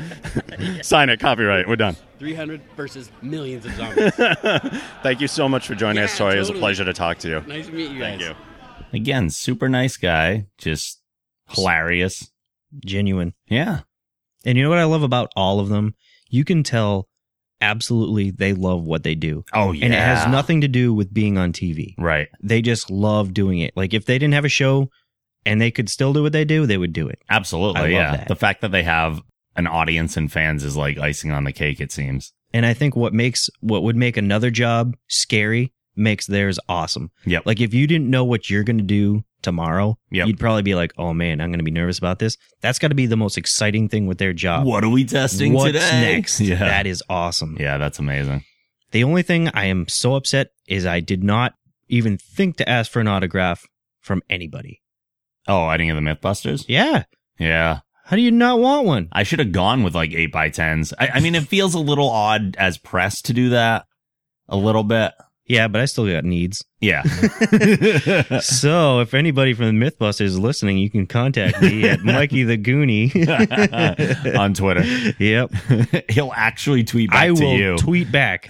[0.81, 1.67] Sign it, copyright.
[1.67, 1.95] We're done.
[2.19, 4.13] 300 versus millions of zombies.
[5.03, 6.35] Thank you so much for joining us, Yeah, Tory.
[6.37, 7.41] It was a pleasure to talk to you.
[7.47, 8.19] nice to meet you guys.
[8.19, 8.35] Thank you.
[8.93, 11.01] Again, super nice guy, just
[11.49, 12.31] hilarious.
[12.85, 13.33] Genuine.
[13.47, 13.81] Yeah.
[14.45, 15.95] And you know what I love about all of them?
[16.29, 17.07] You can tell
[17.59, 19.43] absolutely they love what they do.
[19.53, 19.85] Oh yeah.
[19.85, 21.93] And it has nothing to do with being on TV.
[21.97, 22.29] Right.
[22.41, 23.75] They just love doing it.
[23.75, 24.89] Like if they didn't have a show
[25.45, 27.19] and they could still do what they do, they would do it.
[27.29, 27.93] Absolutely.
[27.93, 28.17] Yeah.
[28.17, 28.27] that.
[28.27, 29.21] The fact that they have
[29.55, 31.79] an audience and fans is like icing on the cake.
[31.79, 32.33] It seems.
[32.53, 37.11] And I think what makes what would make another job scary makes theirs awesome.
[37.25, 37.45] Yep.
[37.45, 40.27] Like if you didn't know what you're going to do tomorrow, Yep.
[40.27, 42.89] you'd probably be like, "Oh man, I'm going to be nervous about this." That's got
[42.89, 44.65] to be the most exciting thing with their job.
[44.65, 46.13] What are we testing What's today?
[46.15, 46.39] next?
[46.41, 46.55] Yeah.
[46.59, 47.57] That is awesome.
[47.59, 48.43] yeah, that's amazing.
[48.91, 51.53] The only thing I am so upset is I did not
[51.87, 53.65] even think to ask for an autograph
[54.01, 54.81] from anybody.
[55.47, 56.65] Oh, any of the MythBusters?
[56.67, 57.03] Yeah.
[57.39, 57.79] Yeah.
[58.05, 59.07] How do you not want one?
[59.11, 60.93] I should have gone with like eight by tens.
[60.99, 63.85] I, I mean, it feels a little odd as press to do that.
[64.49, 65.13] A little bit.
[65.51, 66.63] Yeah, but I still got needs.
[66.79, 67.03] Yeah.
[68.39, 72.57] so if anybody from the Mythbusters is listening, you can contact me at Mikey the
[72.57, 73.11] Goonie
[74.39, 74.83] On Twitter.
[75.21, 75.51] Yep.
[76.09, 77.77] He'll actually tweet back I to will you.
[77.77, 78.47] tweet back.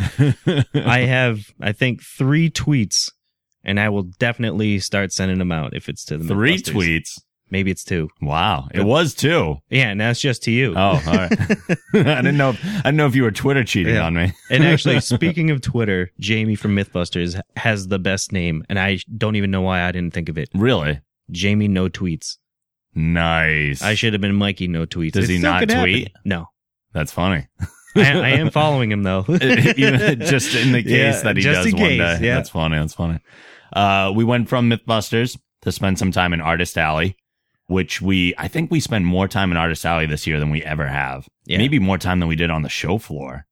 [0.75, 3.09] I have, I think, three tweets,
[3.63, 7.19] and I will definitely start sending them out if it's to the Three tweets.
[7.51, 8.09] Maybe it's two.
[8.21, 8.69] Wow.
[8.73, 9.57] It was two.
[9.69, 10.73] Yeah, and that's just to you.
[10.75, 11.31] Oh, all right.
[11.93, 12.51] I didn't know.
[12.51, 14.05] If, I didn't know if you were Twitter cheating Yeah.
[14.05, 14.31] on me.
[14.49, 19.35] And actually, speaking of Twitter, Jamie from Mythbusters has the best name, and I don't
[19.35, 20.49] even know why I didn't think of it.
[20.55, 22.37] really Jamie No Tweets.
[22.95, 23.81] nice.
[23.81, 25.11] I should have been Mikey No Tweets.
[25.13, 25.83] Does he still not could happen.
[25.91, 26.11] tweet?
[26.25, 26.47] No.
[26.93, 27.47] That's funny.
[27.95, 29.23] I, I am following him, though.
[29.23, 32.25] just in the case Yeah, that he just does in one case, day.
[32.27, 32.35] yeah.
[32.35, 32.77] That's funny.
[32.77, 33.19] That's funny.
[33.73, 37.15] Uh, we went from MythBusters to spend some time in Artist Alley,
[37.71, 40.61] which we I think we spent more time in Artist Alley this year than we
[40.63, 41.27] ever have.
[41.45, 41.57] Yeah.
[41.57, 43.45] Maybe more time than we did on the show floor.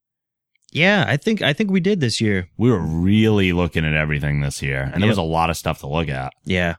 [0.72, 2.48] yeah, I think I think we did this year.
[2.56, 5.80] We were really looking at everything this year, and there was a lot of stuff
[5.80, 6.32] to look at.
[6.44, 6.76] Yeah.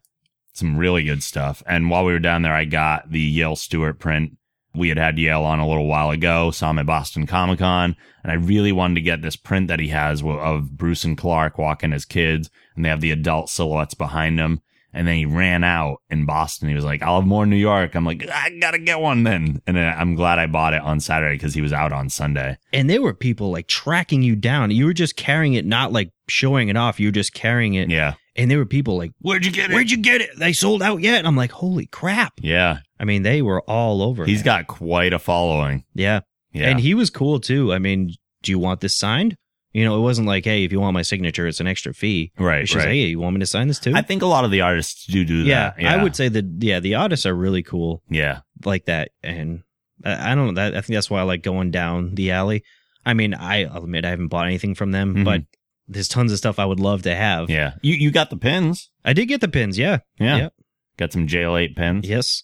[0.53, 1.63] Some really good stuff.
[1.65, 4.37] And while we were down there, I got the Yale Stewart print.
[4.75, 7.95] We had had Yale on a little while ago, saw him at Boston Comic Con,
[8.23, 11.57] and I really wanted to get this print that he has of Bruce and Clark
[11.57, 14.61] walking as kids, and they have the adult silhouettes behind them.
[14.93, 16.67] And then he ran out in Boston.
[16.69, 17.95] He was like, I'll have more in New York.
[17.95, 19.61] I'm like, I gotta get one then.
[19.65, 22.57] And then I'm glad I bought it on Saturday because he was out on Sunday.
[22.73, 24.71] And there were people like tracking you down.
[24.71, 26.99] You were just carrying it, not like showing it off.
[26.99, 27.89] You were just carrying it.
[27.89, 28.15] Yeah.
[28.35, 29.73] And there were people like, Where'd you get it?
[29.73, 30.31] Where'd you get it?
[30.37, 31.19] They sold out yet?
[31.19, 32.33] And I'm like, holy crap.
[32.41, 32.79] Yeah.
[32.99, 34.25] I mean, they were all over.
[34.25, 34.45] He's it.
[34.45, 35.85] got quite a following.
[35.93, 36.21] Yeah.
[36.53, 36.69] Yeah.
[36.69, 37.73] And he was cool too.
[37.73, 38.13] I mean,
[38.43, 39.35] do you want this signed?
[39.73, 42.31] You know, it wasn't like, hey, if you want my signature, it's an extra fee.
[42.37, 42.65] right.
[42.65, 42.87] Just, right.
[42.89, 43.93] hey, you want me to sign this too?
[43.95, 45.85] I think a lot of the artists do do yeah, that.
[45.99, 46.45] I would say that.
[46.59, 48.41] Yeah, the artists are really cool Yeah.
[48.65, 49.63] like that, and
[50.03, 50.53] I, I don't know.
[50.53, 52.63] That I think that's why I like going down the alley.
[53.05, 55.25] I mean, I, I'll admit I haven't bought anything from them, Mhm.
[55.25, 55.41] but
[55.87, 57.49] there's tons of stuff I would love to have.
[57.49, 57.73] Yeah.
[57.81, 58.89] You you got the pins.
[59.05, 59.77] I did get the pins.
[59.77, 59.99] Yeah.
[60.19, 60.37] Yeah.
[60.37, 60.53] Yep.
[60.97, 62.07] Got some JL8 pins.
[62.07, 62.43] Yes.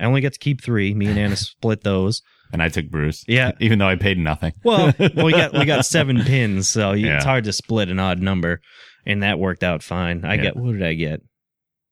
[0.00, 0.94] I only get to keep three.
[0.94, 2.22] Me and Anna split those.
[2.52, 3.24] And I took Bruce.
[3.28, 3.52] Yeah.
[3.60, 4.52] Even though I paid nothing.
[4.64, 8.20] Well, we got we got seven pins, so you, it's hard to split an odd
[8.20, 8.60] number,
[9.06, 10.24] and that worked out fine.
[10.24, 10.42] I Yeah.
[10.42, 11.22] get what did I get?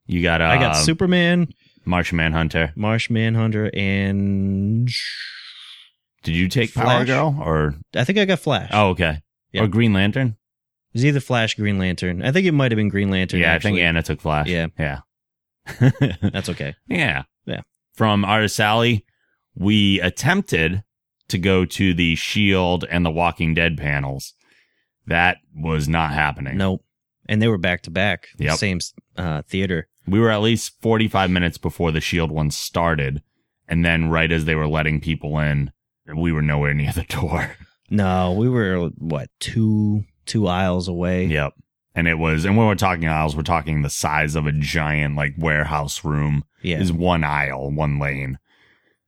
[0.06, 1.48] You got uh, I got Superman,
[1.84, 2.72] Martian Manhunter.
[2.76, 4.88] Marsh Manhunter, and
[6.22, 7.06] Did you take Power Flash.
[7.08, 8.70] Girl or I think I got Flash.
[8.72, 9.20] Oh, okay.
[9.52, 9.62] Yeah.
[9.64, 10.36] Or Green Lantern?
[10.92, 12.22] It was either Flash, Green Lantern.
[12.22, 13.40] I think it might have been Green Lantern.
[13.40, 14.46] yeah, I think Anna took Flash.
[14.48, 14.68] Yeah.
[14.78, 15.00] Yeah.
[16.22, 16.74] That's okay.
[16.88, 17.24] yeah.
[17.44, 17.60] Yeah.
[17.94, 19.04] From Artist Alley,
[19.56, 20.84] we attempted
[21.28, 24.34] to go to the Shield and the Walking Dead panels.
[25.06, 26.56] That was not happening.
[26.56, 26.84] Nope.
[27.28, 28.56] And they were back to back, the Yep.
[28.58, 28.78] same
[29.16, 29.88] uh, theater.
[30.06, 33.22] We were at least 45 minutes before the Shield one started.
[33.68, 35.72] And then right as they were letting people in,
[36.14, 37.56] we were nowhere near the door.
[37.88, 41.26] No, we were what two two aisles away.
[41.26, 41.52] yep.
[41.94, 45.14] And it was, and when we're talking aisles, we're talking the size of a giant
[45.14, 46.80] like warehouse room Yeah.
[46.80, 48.40] is one aisle, one lane.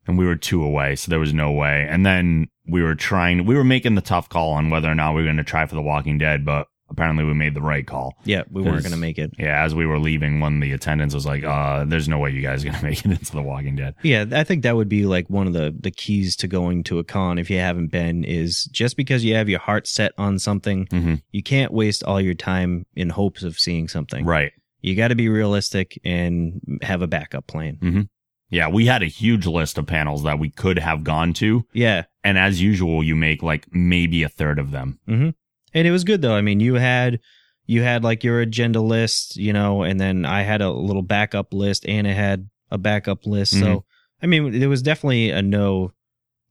[0.08, 1.86] And we were two away, so there was no way.
[1.88, 5.14] And then we were trying, we were making the tough call on whether or not
[5.14, 7.86] we were going to try for The Walking Dead, but apparently we made the right
[7.86, 8.14] call.
[8.24, 9.32] Yeah, we weren't going to make it.
[9.38, 12.30] Yeah, as we were leaving, one of the attendants was like, uh, there's no way
[12.30, 13.94] you guys are going to make it into The Walking Dead.
[14.02, 16.98] Yeah, I think that would be like one of the the keys to going to
[16.98, 20.38] a con if you haven't been is just because you have your heart set on
[20.38, 21.14] something, Mm-hmm.
[21.32, 24.24] you can't waste all your time in hopes of seeing something.
[24.24, 24.52] Right.
[24.80, 28.08] you got to be realistic and have a backup plan.
[28.50, 31.64] Yeah, we had a huge list of panels that we could have gone to.
[31.72, 32.04] Yeah.
[32.24, 34.98] And as usual, you make like maybe a third of them.
[35.08, 35.30] Mm-hmm.
[35.74, 36.34] And it was good though.
[36.34, 37.20] I mean, you had
[37.66, 41.52] you had like your agenda list, you know, and then I had a little backup
[41.52, 43.54] list, and it had a backup list.
[43.54, 43.60] Mhm.
[43.60, 43.84] So
[44.22, 45.92] I mean, there was definitely a no.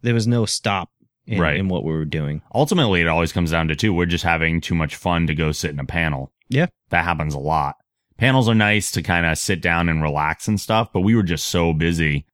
[0.03, 0.91] There was no stop
[1.25, 1.57] in, Right.
[1.57, 2.41] in what we were doing.
[2.53, 3.91] Ultimately, it always comes down to two.
[3.93, 6.31] We're just having too much fun to go sit in a panel.
[6.47, 6.67] Yeah.
[6.91, 7.75] That happens a lot.
[8.17, 11.23] Panels are nice to kind of sit down and relax and stuff, but we were
[11.23, 12.25] just so busy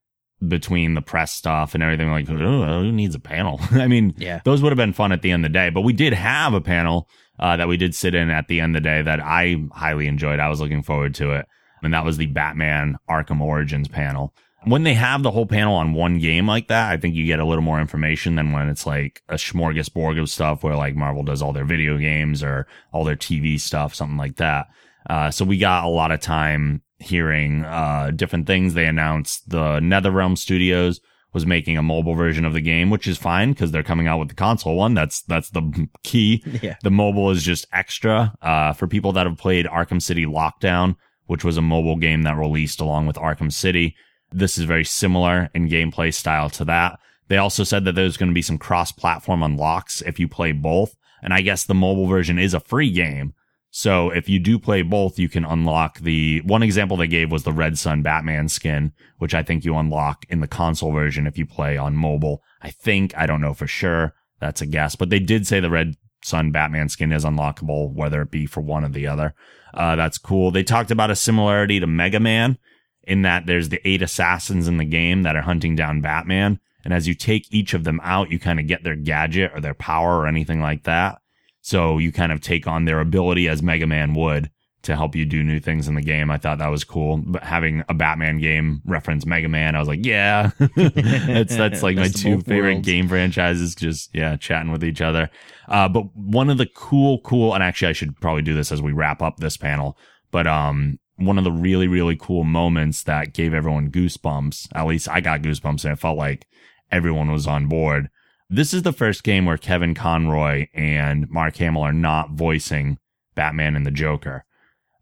[0.47, 2.09] between the press stuff and everything.
[2.11, 3.59] Like, who needs a panel?
[3.71, 4.41] I mean, Yeah.
[4.43, 6.53] those would have been fun at the end of the day, but we did have
[6.53, 7.07] a panel
[7.39, 10.07] uh, that we did sit in at the end of the day that I highly
[10.07, 10.39] enjoyed.
[10.39, 11.45] I was looking forward to it.
[11.81, 14.33] And that was the Batman Arkham Origins panel.
[14.65, 17.39] When they have the whole panel on one game like that, I think you get
[17.39, 21.23] a little more information than when it's like a smorgasbord of stuff where like Marvel
[21.23, 24.67] does all their video games or all their TV stuff, something like that.
[25.09, 28.73] Uh, so we got a lot of time hearing uh, different things.
[28.73, 31.01] They announced the NetherRealm Studios
[31.33, 34.19] was making a mobile version of the game, which is fine because they're coming out
[34.19, 34.93] with the console one.
[34.93, 36.43] That's that's the key.
[36.61, 36.75] Yeah.
[36.83, 40.95] The mobile is just extra uh, for people that have played Arkham City Lockdown,
[41.25, 43.95] which was a mobile game that released along with Arkham City.
[44.31, 46.99] This is very similar in gameplay style to that.
[47.27, 50.95] They also said that there's going to be some cross-platform unlocks if you play both,
[51.21, 53.33] and I guess the mobile version is a free game.
[53.75, 57.41] So if you do play both, you can unlock the one example they gave was
[57.41, 61.39] the Red Sun Batman skin, which I think you unlock in the console version if
[61.39, 62.43] you play on mobile.
[62.61, 64.13] I think, I don't know for sure.
[64.39, 68.21] That's a guess, but they did say the Red Sun Batman skin is unlockable, whether
[68.21, 69.33] it be for one or the other.
[69.73, 70.51] Uh, that's cool.
[70.51, 72.59] They talked about a similarity to Mega Man
[73.01, 76.59] in that there's the eight assassins in the game that are hunting down Batman.
[76.85, 79.61] And as you take each of them out, you kind of get their gadget or
[79.61, 81.22] their power or anything like that.
[81.63, 84.51] So you kind of take on their ability as Mega Man would
[84.81, 86.29] to help you do new things in the game.
[86.29, 87.17] I thought that was cool.
[87.25, 91.95] But having a Batman game reference Mega Man, I was like, yeah, that's that's like
[91.95, 92.85] my two favorite worlds.
[92.85, 93.75] game franchises.
[93.75, 95.29] Just yeah, chatting with each other.
[95.69, 98.81] Uh, but one of the cool, cool, and actually, I should probably do this as
[98.81, 99.97] we wrap up this panel.
[100.31, 104.67] But um, one of the really, really cool moments that gave everyone goosebumps.
[104.75, 106.45] At least I got goosebumps, and it felt like
[106.91, 108.09] everyone was on board.
[108.55, 112.99] This is the first game where Kevin Conroy and Mark Hamill are not voicing
[113.33, 114.45] Batman and the Joker.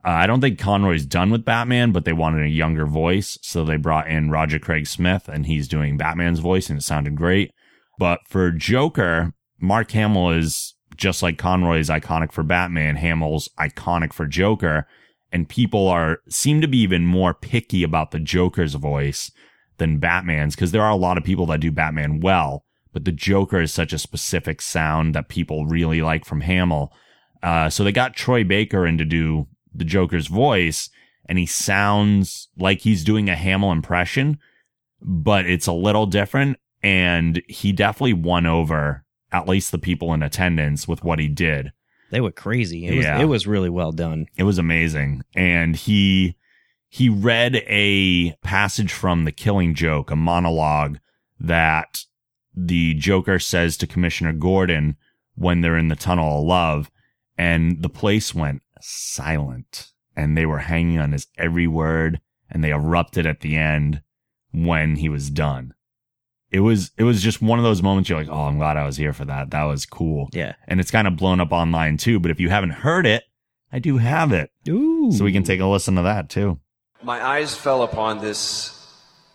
[0.06, 3.66] Uh, I don't think Conroy's done with Batman, but they wanted a younger voice, so
[3.66, 7.52] they brought in Roger Craig Smith, and he's doing Batman's voice, and it sounded great.
[8.00, 12.96] But for Joker, Mark Hamill is just like Conroy is iconic for Batman.
[12.96, 14.88] Hamill's iconic for Joker,
[15.30, 19.30] and people are seem to be even more picky about the Joker's voice
[19.76, 22.64] than Batman's because there are a lot of people that do Batman well,
[22.94, 26.92] but the Joker is such a specific sound that people really like from Hamill.
[27.42, 30.90] Uh, so they got Troy Baker in to do the Joker's voice,
[31.28, 34.38] and he sounds like he's doing a Hamill impression,
[35.02, 36.58] but it's a little different.
[36.84, 41.72] And he definitely won over at least the people in attendance with what he did.
[42.10, 42.88] They were crazy.
[42.88, 43.22] It was Yeah.
[43.22, 44.26] it was really well done.
[44.36, 45.24] It was amazing.
[45.36, 46.36] And he
[46.90, 50.98] he read a passage from The Killing Joke, a monologue
[51.40, 52.00] that
[52.56, 54.98] the Joker says to Commissioner Gordon
[55.36, 56.92] when they're in the tunnel of love,
[57.38, 59.88] and the place went silent.
[60.16, 64.02] And they were hanging on his every word, and they erupted at the end
[64.52, 65.74] when he was done.
[66.52, 68.86] It was it was just one of those moments you're like, oh, I'm glad I
[68.86, 69.52] was here for that.
[69.52, 70.28] That was cool.
[70.34, 70.56] Yeah.
[70.68, 72.20] And it's kind of blown up online too.
[72.20, 73.24] But if you haven't heard it,
[73.72, 74.52] I do have it.
[74.68, 75.14] Ooh.
[75.14, 76.60] So we can take a listen to that too.
[77.02, 78.81] My eyes fell upon this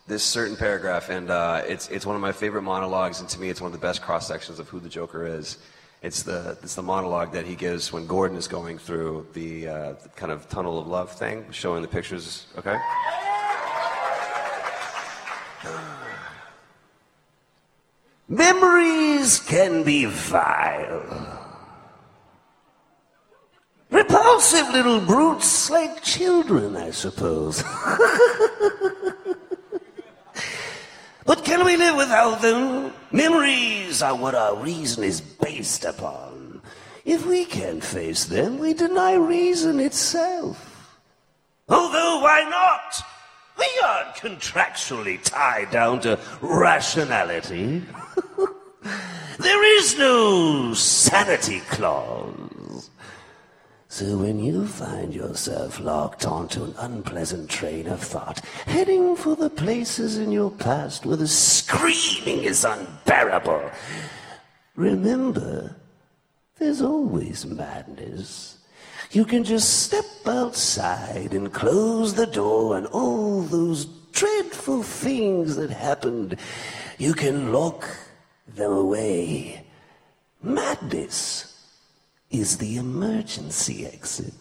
[0.07, 3.50] this certain paragraph, and uh, it's it's one of my favorite monologues, and to me,
[3.50, 5.59] it's one of the best cross sections of who the Joker is.
[6.02, 9.94] It's the it's the monologue that he gives when Gordon is going through the, uh,
[9.94, 12.46] the kind of tunnel of love thing, showing the pictures.
[12.57, 12.76] Okay.
[18.28, 21.32] Memories can be vile.
[23.90, 27.64] Repulsive little brutes like children, I suppose.
[31.27, 32.93] but can we live without them?
[33.11, 36.62] Memories are what our reason is based upon.
[37.05, 40.99] If we can't face them, we deny reason itself.
[41.68, 43.03] Although, why not?
[43.59, 47.83] We aren't contractually tied down to rationality.
[49.39, 52.45] there is no sanity clause.
[53.97, 59.49] So when you find yourself locked onto an unpleasant train of thought, heading for the
[59.49, 63.70] places in your past where the screaming is unbearable,
[64.74, 65.74] remember,
[66.59, 68.59] there's always madness.
[69.12, 75.70] You can just step outside and close the door, and all those dreadful things that
[75.70, 76.36] happened,
[76.99, 77.88] you can lock
[78.47, 79.64] them away.
[80.42, 81.55] Madness
[82.39, 84.32] is the emergency exit.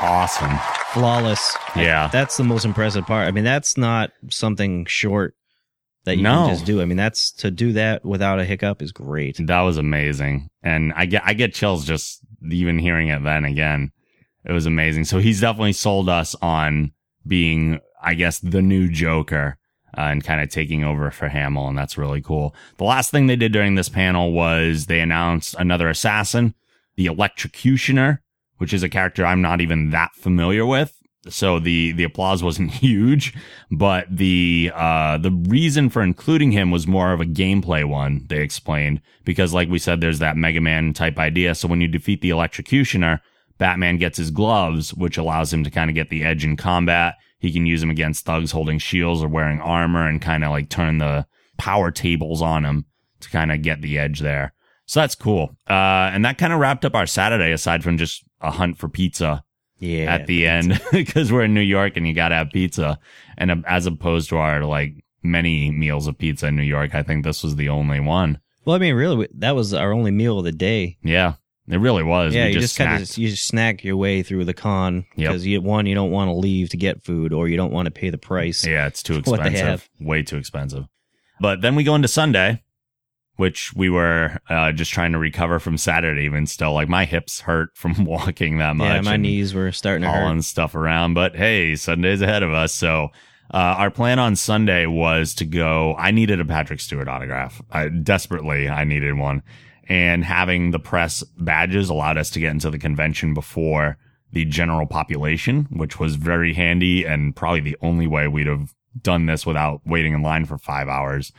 [0.00, 0.56] Awesome.
[0.92, 1.56] Flawless.
[1.74, 2.08] Yeah.
[2.12, 3.26] That's the most impressive part.
[3.26, 5.34] I mean, that's not something short
[6.04, 6.46] that you No.
[6.46, 6.80] can just do.
[6.80, 9.36] I mean, that's to do that without a hiccup is great.
[9.44, 10.48] That was amazing.
[10.62, 13.90] And I get I get chills just even hearing it then again.
[14.44, 15.04] It was amazing.
[15.04, 16.92] So he's definitely sold us on
[17.26, 19.58] being, I guess, the new Joker
[19.96, 22.54] uh, and kind of taking over for Hamill, and that's really cool.
[22.76, 26.54] The last thing they did during this panel was they announced another assassin,
[26.96, 28.18] the Electrocutioner,
[28.58, 30.94] which is a character I'm not even that familiar with.
[31.28, 33.34] So the the applause wasn't huge,
[33.70, 38.40] but the uh the reason for including him was more of a gameplay one, they
[38.40, 41.54] explained, because like we said there's that Mega Man type idea.
[41.54, 43.20] So when you defeat the electrocutioner,
[43.58, 47.16] Batman gets his gloves, which allows him to kind of get the edge in combat.
[47.38, 50.68] He can use them against thugs holding shields or wearing armor and kind of like
[50.68, 51.26] turn the
[51.56, 52.84] power tables on him
[53.20, 54.52] to kind of get the edge there.
[54.86, 55.56] So that's cool.
[55.68, 58.88] Uh, and that kind of wrapped up our Saturday aside from just a hunt for
[58.88, 59.44] pizza
[59.78, 60.12] Yeah.
[60.14, 62.98] at the end because we're in New York and you got to have pizza.
[63.36, 67.02] And uh, as opposed to our like many meals of pizza in New York, I
[67.02, 68.40] think this was the only one.
[68.64, 70.96] Well, I mean, really, that was our only meal of the day.
[71.02, 71.34] Yeah,
[71.68, 72.34] it really was.
[72.34, 75.28] Yeah, We you just kind of you just snack your way through the con Yep.
[75.28, 77.86] because you one you don't want to leave to get food or you don't want
[77.86, 78.66] to pay the price.
[78.66, 79.74] Yeah, it's too for what they have.
[79.84, 79.88] expensive.
[80.00, 80.84] Way too expensive.
[81.40, 82.62] But then we go into Sunday,
[83.36, 86.22] which we were uh, just trying to recover from Saturday.
[86.24, 88.88] Even still, like my hips hurt from walking that much.
[88.94, 90.22] Yeah, my knees were starting to hurt.
[90.22, 91.14] hauling stuff around.
[91.14, 92.74] But hey, Sunday's ahead of us.
[92.74, 93.08] So
[93.54, 95.94] uh, our plan on Sunday was to go.
[95.96, 97.62] I needed a Patrick Stewart autograph.
[97.70, 99.42] I desperately I needed one,
[99.88, 103.96] and having the press badges allowed us to get into the convention before
[104.32, 109.26] the general population, which was very handy and probably the only way we'd have done
[109.26, 111.32] this without waiting in line for five hours.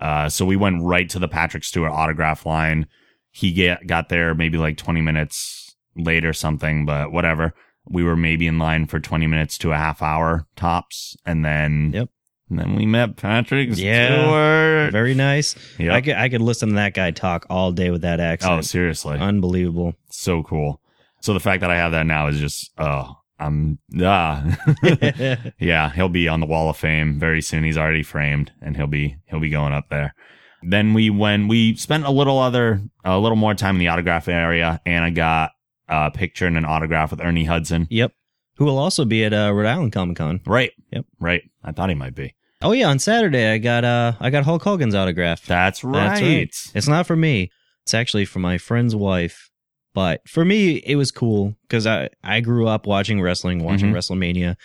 [0.00, 2.86] Uh, so we went right to the Patrick Stewart autograph line.
[3.30, 7.54] He get, got there maybe like 20 minutes late or something, but whatever.
[7.88, 11.16] We were maybe in line for 20 minutes to a half hour tops.
[11.24, 12.08] And then, Yep.
[12.50, 14.08] And then we met Patrick Yeah.
[14.26, 14.92] Stewart.
[14.92, 15.56] Very nice.
[15.78, 15.92] Yep.
[15.92, 18.52] I could I could listen to that guy talk all day with that accent.
[18.52, 19.18] Oh, seriously.
[19.18, 19.94] Unbelievable.
[20.10, 20.80] so cool.
[21.20, 24.44] So the fact that I have that now is just, oh, I'm, ah.
[25.58, 27.64] yeah, he'll be on the wall of fame very soon.
[27.64, 30.14] He's already framed and he'll be, he'll be going up there.
[30.62, 34.28] Then we, when we spent a little other, a little more time in the autograph
[34.28, 35.52] area and I got
[35.88, 37.86] a picture and an autograph with Ernie Hudson.
[37.90, 38.12] Yep.
[38.56, 40.40] Who will also be at uh, Rhode Island Comic Con.
[40.46, 40.72] Right.
[40.92, 41.04] Yep.
[41.18, 41.42] Right.
[41.64, 42.34] I thought he might be.
[42.62, 45.44] Oh yeah, on Saturday I got uh I got Hulk Hogan's autograph.
[45.44, 45.92] That's right.
[46.08, 46.54] That's right.
[46.74, 47.50] It's not for me.
[47.82, 49.50] It's actually for my friend's wife.
[49.92, 53.94] But for me, it was cool because I, I grew up watching wrestling, watching Mhm.
[53.94, 54.56] WrestleMania.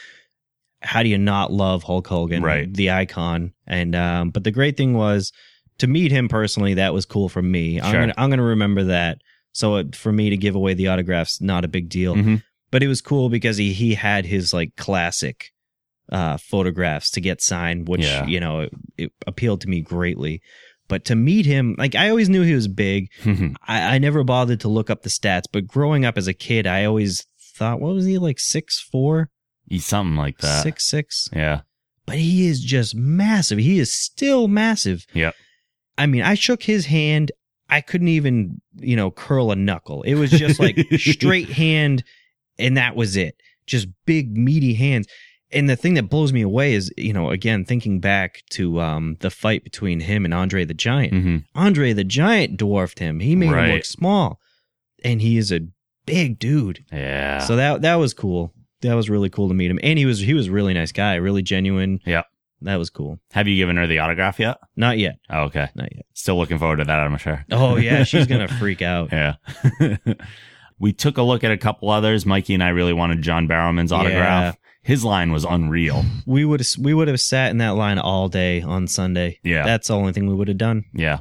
[0.82, 2.74] How do you not love Hulk Hogan, Right.
[2.74, 3.54] the icon?
[3.68, 5.32] And um, but the great thing was
[5.80, 6.76] to meet him personally.
[6.76, 7.82] That was cool for me.
[7.82, 9.18] I'm gonna I'm gonna remember that.
[9.52, 12.16] So it, for me to give away the autographs, not a big deal.
[12.16, 12.44] Mhm.
[12.72, 15.51] But it was cool because he he had his like classic
[16.11, 18.26] uh, photographs to get signed, which Yeah.
[18.26, 20.41] you know it, it appealed to me greatly.
[20.88, 23.09] But to meet him, like I always knew he was big.
[23.67, 26.65] I, I never bothered to look up the stats, but growing up as a kid,
[26.65, 29.30] I always thought, what was he like six four,
[29.67, 30.63] He's something like that.
[30.63, 31.30] six six?
[31.32, 31.61] Yeah.
[32.07, 33.59] But he is just massive.
[33.59, 35.05] He is still massive.
[35.13, 35.36] Yep.
[35.95, 37.32] I mean, I shook his hand.
[37.70, 40.01] I couldn't even, you know, curl a knuckle.
[40.01, 42.03] It was just like straight hand,
[42.60, 43.36] and that was it.
[43.66, 45.07] Just big, meaty hands.
[45.51, 49.18] And the thing that blows me away is, you know, again, thinking back to um,
[49.22, 51.14] the fight between him and Andre the Giant.
[51.14, 53.20] hmm Andre the Giant dwarfed him.
[53.20, 54.39] He made him look small,
[55.03, 55.62] and he is a
[56.05, 56.86] big dude.
[56.91, 57.39] Yeah.
[57.39, 58.53] So that that was cool.
[58.82, 60.91] That was really cool to meet him, and he was he was a really nice
[60.91, 61.99] guy, really genuine.
[62.05, 62.24] Yeah.
[62.62, 63.20] That was cool.
[63.32, 64.57] Have you given her the autograph yet?
[64.76, 65.16] Not yet.
[65.30, 65.70] Oh, okay.
[65.76, 66.05] Not yet.
[66.14, 67.45] Still looking forward to that, I'm sure.
[67.51, 69.10] Oh yeah, she's gonna freak out.
[69.12, 69.36] Yeah.
[70.80, 72.26] we took a look at a couple others.
[72.26, 74.58] Mikey and I really wanted John Barrowman's autograph.
[74.82, 76.06] His line was unreal.
[76.26, 79.40] We would we would have sat in that line all day on Sunday.
[79.44, 79.64] Yeah.
[79.64, 80.86] that's the only thing we would have done.
[80.94, 81.20] Yeah.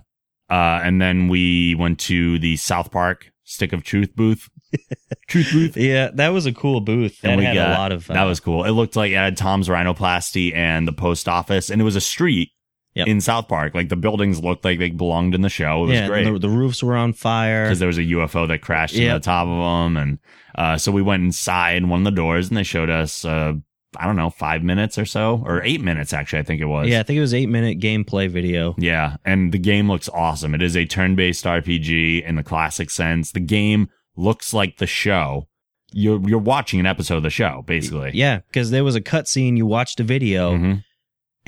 [0.49, 4.49] Uh, and then we went to the South Park Stick of Truth booth.
[5.29, 5.77] Truth booth.
[5.77, 7.21] Yeah, that was a cool booth.
[7.21, 8.11] That And we had got, a lot of.
[8.11, 8.65] Uh, that was cool.
[8.65, 12.01] It looked like it had Tom's Rhinoplasty and the post office, and it was a
[12.01, 12.51] street
[12.99, 13.07] Yep.
[13.09, 13.75] in South Park.
[13.75, 15.85] Like the buildings looked like they belonged in the show.
[15.85, 16.07] It was yeah.
[16.09, 16.25] great.
[16.25, 17.65] The, the roofs were on fire.
[17.65, 19.23] because there was a UFO that crashed Yep.
[19.23, 20.19] the top of them, and
[20.57, 23.25] uh, so we went inside one of the doors, and they showed us
[23.97, 26.41] I don't know, five minutes or so, or eight minutes actually.
[26.41, 26.89] I think it was.
[26.89, 28.75] Yeah, I think it was eight minute gameplay video.
[28.79, 30.55] Yeah, and the game looks awesome.
[30.55, 33.33] It is a turn-based RPG in the classic sense.
[33.33, 35.49] The game looks like the show.
[35.91, 38.11] You're you're watching an episode of the show, basically.
[38.13, 39.57] Yeah, because there was a cutscene.
[39.57, 40.85] You watched a video, Mhm.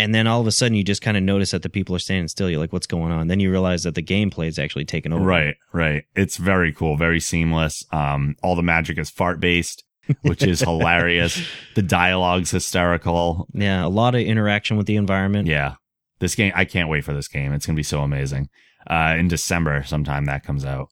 [0.00, 2.00] And then all of a sudden you just kind of notice that the people are
[2.00, 2.48] standing still.
[2.48, 5.24] You're like, "What's going on?" Then you realize that the gameplay is actually taken over.
[5.24, 6.04] Right, right.
[6.14, 7.84] It's very cool, very seamless.
[7.92, 9.84] Um, all the magic is fart based,
[10.22, 11.40] which is hilarious.
[11.74, 13.46] The dialogue's hysterical.
[13.52, 15.46] Yeah, a lot of interaction with the environment.
[15.46, 15.74] Yeah,
[16.18, 16.52] this game.
[16.54, 17.52] I can't wait for this game.
[17.52, 18.48] It's gonna be so amazing.
[18.88, 20.88] Uh, in December, sometime that comes out.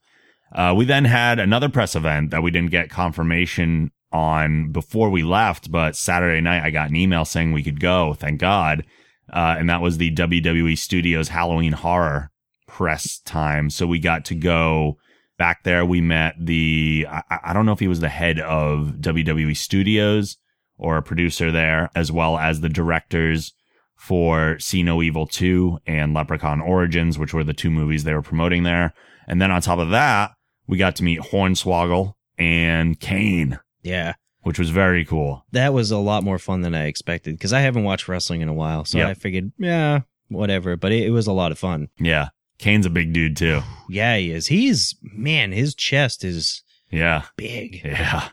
[0.52, 5.22] Uh, we then had another press event that we didn't get confirmation on before we
[5.22, 8.14] left, but Saturday night I got an email saying we could go.
[8.14, 8.84] Thank God.
[9.32, 12.30] Uh, and that was the WWE Studios Halloween Horror
[12.66, 13.70] press time.
[13.70, 14.98] So we got to go
[15.38, 15.84] back there.
[15.84, 20.36] We met the, I, I don't know if he was the head of WWE Studios
[20.76, 23.52] or a producer there, as well as the directors
[23.96, 28.22] for See No Evil 2 and Leprechaun Origins, which were the two movies they were
[28.22, 28.94] promoting there.
[29.26, 30.32] And then on top of that,
[30.66, 34.14] we got to meet Hornswoggle and Kane, Yeah.
[34.48, 35.44] Which was very cool.
[35.52, 38.48] That was a lot more fun than I expected because I haven't watched wrestling in
[38.48, 38.84] a while.
[38.86, 39.08] So Yep.
[39.08, 40.76] I figured, yeah, whatever.
[40.76, 41.88] But it, it was a lot of fun.
[42.00, 42.30] Yeah.
[42.58, 43.60] Kane's a big dude too.
[43.90, 44.46] Yeah, he is.
[44.48, 47.22] He's, man, his chest is Yeah.
[47.36, 47.82] big.
[47.84, 48.28] Yeah.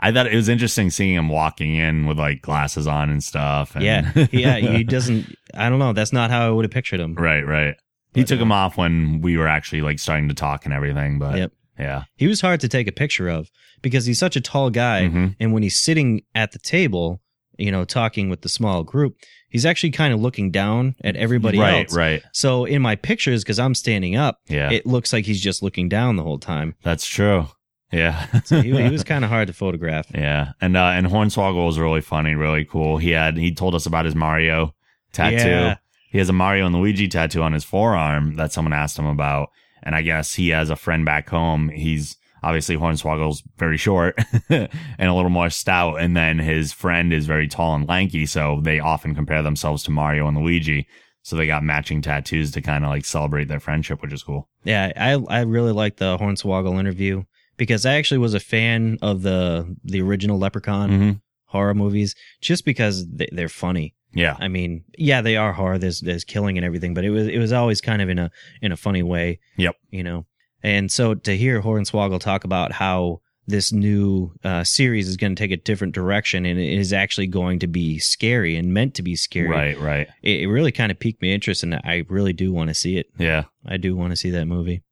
[0.00, 3.74] I thought it was interesting seeing him walking in with like glasses on and stuff.
[3.74, 4.26] And Yeah.
[4.32, 4.56] Yeah.
[4.58, 5.92] He doesn't, I don't know.
[5.92, 7.14] That's not how I would have pictured him.
[7.14, 7.74] right, right.
[8.14, 11.18] He took uh, him off when we were actually like starting to talk and everything,
[11.18, 11.52] but Yep.
[11.78, 12.04] Yeah.
[12.16, 13.48] He was hard to take a picture of
[13.82, 15.02] because he's such a tall guy.
[15.12, 15.36] Mhm.
[15.40, 17.20] And when he's sitting at the table,
[17.58, 19.14] you know, talking with the small group,
[19.48, 21.96] he's actually kind of looking down at everybody right, else.
[21.96, 22.22] right.
[22.32, 24.70] So in my pictures, because I'm standing up, Yeah.
[24.70, 26.74] it looks like he's just looking down the whole time.
[26.82, 27.48] That's true.
[27.92, 28.26] Yeah.
[28.44, 30.06] So he, he was kind of hard to photograph.
[30.14, 32.98] Yeah, and uh, and Hornswoggle was really funny, really cool.
[32.98, 34.74] He had he told us about his Mario
[35.12, 35.36] tattoo.
[35.48, 35.76] Yeah.
[36.10, 39.48] He has a Mario and Luigi tattoo on his forearm that someone asked him about,
[39.82, 41.68] and I guess he has a friend back home.
[41.70, 44.16] He's obviously Hornswoggle's very short
[44.48, 44.68] and
[44.98, 48.78] a little more stout, and then his friend is very tall and lanky, so they
[48.80, 50.86] often compare themselves to Mario and Luigi.
[51.22, 54.48] So they got matching tattoos to kind of like celebrate their friendship, which is cool.
[54.64, 57.24] Yeah, I I really like the Hornswoggle interview
[57.58, 61.20] because I actually was a fan of the the original Leprechaun Mhm.
[61.46, 63.94] horror movies just because they, they're funny.
[64.14, 65.78] Yeah, I mean, yeah, they are horror.
[65.78, 68.30] There's there's killing and everything, but it was it was always kind of in a
[68.62, 69.38] in a funny way.
[69.56, 69.74] Yep.
[69.90, 70.26] You know,
[70.62, 75.42] and so to hear Hornswoggle talk about how this new uh, series is going to
[75.42, 79.02] take a different direction and it is actually going to be scary and meant to
[79.02, 79.48] be scary.
[79.48, 80.06] right, right.
[80.22, 82.98] It, it really kind of piqued my interest, and I really do want to see
[82.98, 83.06] it.
[83.18, 83.44] Yeah.
[83.64, 84.82] I do want to see that movie.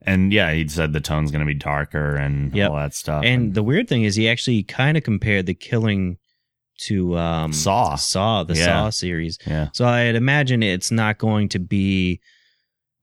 [0.00, 2.70] And yeah, he said the tone's going to be darker and Yep.
[2.70, 3.22] all that stuff.
[3.22, 6.16] And the weird thing is, he actually kind of compared the killing
[6.78, 7.94] to um, Saw.
[7.96, 8.64] Saw, the Yeah.
[8.64, 9.38] Saw series.
[9.46, 12.20] yeah, So I'd imagine it's not going to be,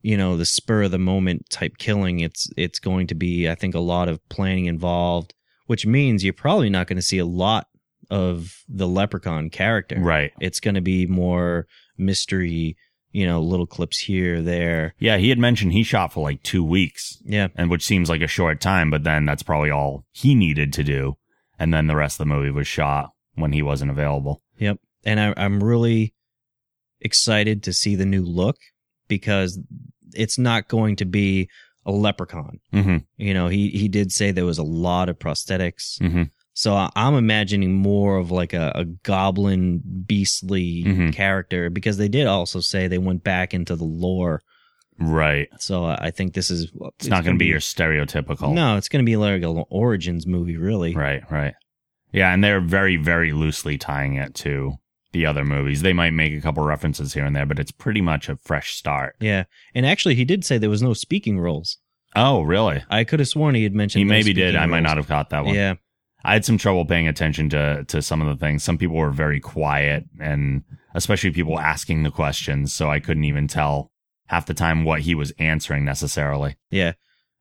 [0.01, 2.19] you know, the spur of the moment type killing.
[2.19, 5.33] It's it's going to be, I think, a lot of planning involved,
[5.67, 7.67] which means you're probably not going to see a lot
[8.09, 9.97] of the Leprechaun character.
[9.99, 10.31] right.
[10.39, 11.67] It's going to be more
[11.97, 12.75] mystery,
[13.11, 14.93] you know, little clips here, there.
[14.99, 17.47] Yeah, he had mentioned he shot for like two weeks, Yeah.
[17.55, 20.83] and which seems like a short time, but then that's probably all he needed to
[20.83, 21.15] do.
[21.57, 24.41] And then the rest of the movie was shot when he wasn't available.
[24.59, 24.77] Yep.
[25.05, 26.13] And I, I'm really
[27.01, 28.57] excited to see the new look
[29.07, 29.59] because
[30.13, 31.49] it's not going to be
[31.85, 32.59] a leprechaun.
[32.73, 32.97] Mm-hmm.
[33.17, 35.99] You know, he, he did say there was a lot of prosthetics.
[35.99, 36.29] Mhm.
[36.53, 41.13] So I- I'm imagining more of like a, a goblin beastly Mhm.
[41.13, 44.41] character because they did also say they went back into the lore.
[44.99, 45.49] Right.
[45.59, 48.53] So I I think this is It's, not going to be your stereotypical.
[48.53, 50.95] No, it's going to be like an origins movie, really.
[50.95, 51.55] Right, right.
[52.13, 54.75] Yeah, and they're very, very loosely tying it to
[55.11, 55.81] the other movies.
[55.81, 58.75] They might make a couple references here and there, but it's pretty much a fresh
[58.75, 59.15] start.
[59.19, 59.43] Yeah.
[59.75, 61.77] And actually, he did say there was no speaking roles.
[62.15, 62.83] Oh, really?
[62.89, 64.55] I could have sworn he had mentioned He no maybe did.
[64.55, 65.55] I might not have caught that one.
[65.55, 65.75] Yeah.
[66.23, 68.63] I had some trouble paying attention to to some of the things.
[68.63, 73.47] Some people were very quiet, and especially people asking the questions, so I couldn't even
[73.47, 73.91] tell
[74.27, 76.55] half the time what he was answering necessarily.
[76.69, 76.93] Yeah.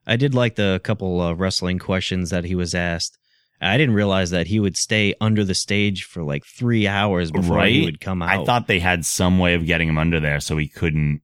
[0.05, 3.17] I did like the couple of wrestling questions that he was asked.
[3.63, 7.63] I didn't realize that he would stay under the stage for like three hours before
[7.65, 8.29] he would come out.
[8.29, 11.21] I thought they had some way of getting him under there so he couldn't,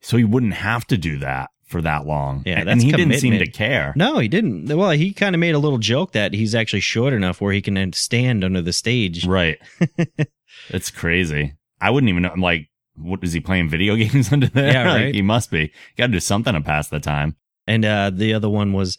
[0.00, 2.42] so he wouldn't have to do that for that long.
[2.44, 3.92] Yeah, and, he didn't seem to care.
[3.96, 4.66] No, he didn't.
[4.76, 7.62] Well, he kind of made a little joke that he's actually short enough where he
[7.62, 9.24] can stand under the stage.
[9.24, 9.58] Right.
[10.68, 11.54] it's crazy.
[11.80, 12.30] I wouldn't even know.
[12.30, 14.72] I'm like, what is he playing video games under there?
[14.72, 15.14] Yeah, Like, right.
[15.14, 15.72] he must be.
[15.96, 17.36] Got to do something to pass the time.
[17.66, 18.96] And uh, the other one was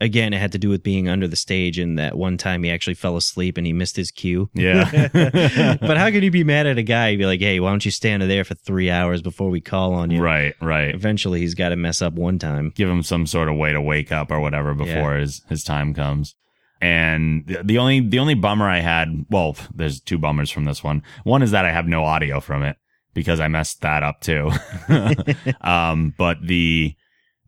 [0.00, 2.70] again, it had to do with being under the stage, and that one time he
[2.70, 4.48] actually fell asleep and he missed his cue.
[4.54, 5.08] Yeah.
[5.80, 7.08] but how can you be mad at a guy?
[7.08, 9.94] You'd be like, hey, why don't you stand there for three hours before we call
[9.94, 10.22] on you?
[10.22, 10.94] Right, right.
[10.94, 12.72] Eventually, he's got to mess up one time.
[12.74, 15.94] Give him some sort of way to wake up or whatever before his, his time
[15.94, 16.34] comes.
[16.80, 20.84] And the- the only the only bummer I had, well, there's two bummers from this
[20.84, 21.02] one.
[21.24, 22.76] One is that I have no audio from it
[23.14, 24.52] because I messed that up too.
[25.60, 26.94] um, but the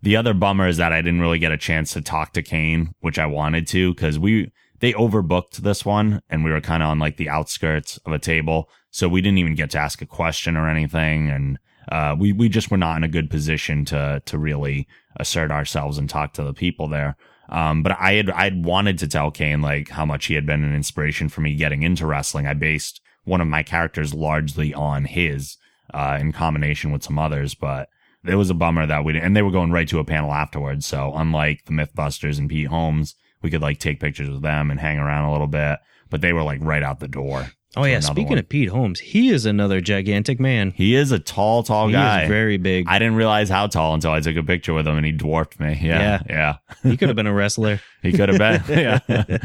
[0.03, 2.95] the other bummer is that I didn't really get a chance to talk to Kane,
[3.01, 6.89] which I wanted to because we they overbooked this one and we were kind of
[6.89, 10.07] on like the outskirts of a table, so we didn't even get to ask a
[10.07, 11.59] question or anything, and
[11.93, 14.87] uh, we we just were not in a good position to to really
[15.17, 17.17] assert ourselves and talk to the people there.
[17.51, 20.65] Um, but I had I'd wanted to tell Kane like how much he had been
[20.65, 22.47] an inspiration for me getting into wrestling.
[22.47, 25.57] I based one of my characters largely on his,
[25.93, 27.89] uh, in combination with some others, but
[28.27, 30.33] it was a bummer that we didn't, and they were going right to a panel
[30.33, 30.87] afterwards.
[30.87, 34.79] So unlike the Mythbusters and Pete Holmes, we could like take pictures with them and
[34.81, 35.79] hang around a little bit,
[36.11, 37.51] but they were like right out the door.
[37.77, 38.39] Oh yeah, speaking one.
[38.39, 40.73] of Pete Holmes, he is another gigantic man.
[40.73, 42.27] he is a tall, tall He guy.
[42.27, 42.87] very big.
[42.89, 45.61] I didn't realize how tall until I took a picture with him and he dwarfed
[45.61, 45.79] me.
[45.81, 46.21] Yeah.
[46.29, 46.57] Yeah.
[46.83, 47.81] he could have been a wrestler.
[48.03, 48.63] He could have been.
[49.09, 49.39] yeah.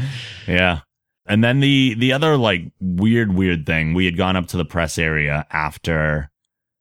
[0.48, 0.80] Yeah.
[1.24, 4.64] And then the the other like weird weird thing, we had gone up to the
[4.64, 6.30] press area after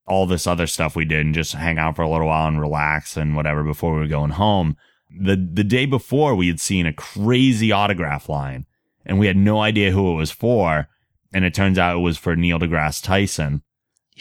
[0.07, 2.61] all this other stuff we did and just hang out for a little while and
[2.61, 4.77] relax and whatever before we were going home.
[5.09, 8.65] The the day before we had seen a crazy autograph line
[9.05, 10.87] and we had no idea who it was for
[11.33, 13.61] and it turns out it was for Neil deGrasse Tyson.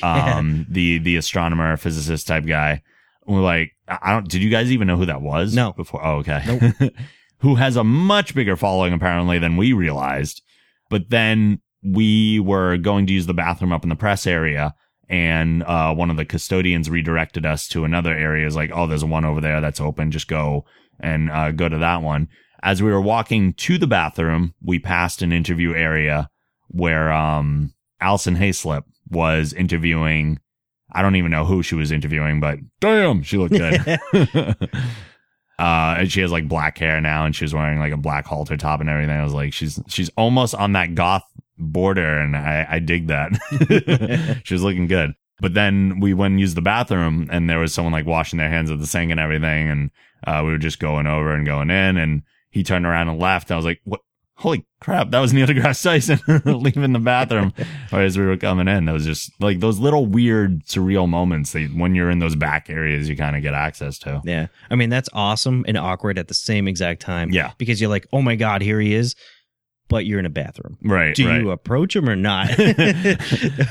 [0.03, 2.83] Um the the astronomer physicist type guy.
[3.27, 5.55] And we're like I I don't did you guys even know who that was?
[5.55, 5.73] No.
[5.73, 6.93] Before oh okay.
[7.39, 10.43] who has a much bigger following apparently than we realized.
[10.91, 14.75] But then we were going to use the bathroom up in the press area
[15.15, 18.49] and uh, one of the custodians redirected us to another area.
[18.49, 20.11] Is like, oh, there's one over there that's open.
[20.11, 20.65] Just go
[20.99, 22.27] and uh, go to that one.
[22.65, 26.31] As we were walking to the bathroom, we passed an interview area
[26.67, 30.41] where um, Alison Haislip was interviewing.
[30.91, 34.01] I don't even know who she was interviewing, but damn, she looked good.
[35.57, 38.27] Uh, and she has like black hair now, and she was wearing like a black
[38.27, 39.17] halter top and everything.
[39.17, 41.23] I was like, she's she's almost on that goth
[41.59, 44.41] border, and I I dig that.
[44.45, 45.15] she was looking good.
[45.41, 48.49] But then we went and used the bathroom, and there was someone like washing their
[48.49, 49.91] hands at the sink and everything, and
[50.27, 53.51] uh, we were just going over and going in, and he turned around and left.
[53.51, 54.01] I was like, what?
[54.37, 56.19] Holy crap, that was Neil deGrasse Tyson
[56.61, 57.53] leaving the bathroom
[57.93, 58.87] or as we were coming in.
[58.87, 62.69] That was just like those little weird, surreal moments that when you're in those back
[62.69, 64.21] areas, you kind of get access to.
[64.25, 64.49] Yeah.
[64.71, 67.31] I mean, that's awesome and awkward at the same exact time.
[67.31, 67.53] Yeah.
[67.59, 69.15] Because you're like, oh my God, here he is.
[69.89, 70.79] But you're in a bathroom.
[70.83, 71.15] Right.
[71.15, 71.41] Do right.
[71.43, 72.49] you approach him or not?
[72.59, 72.67] I'm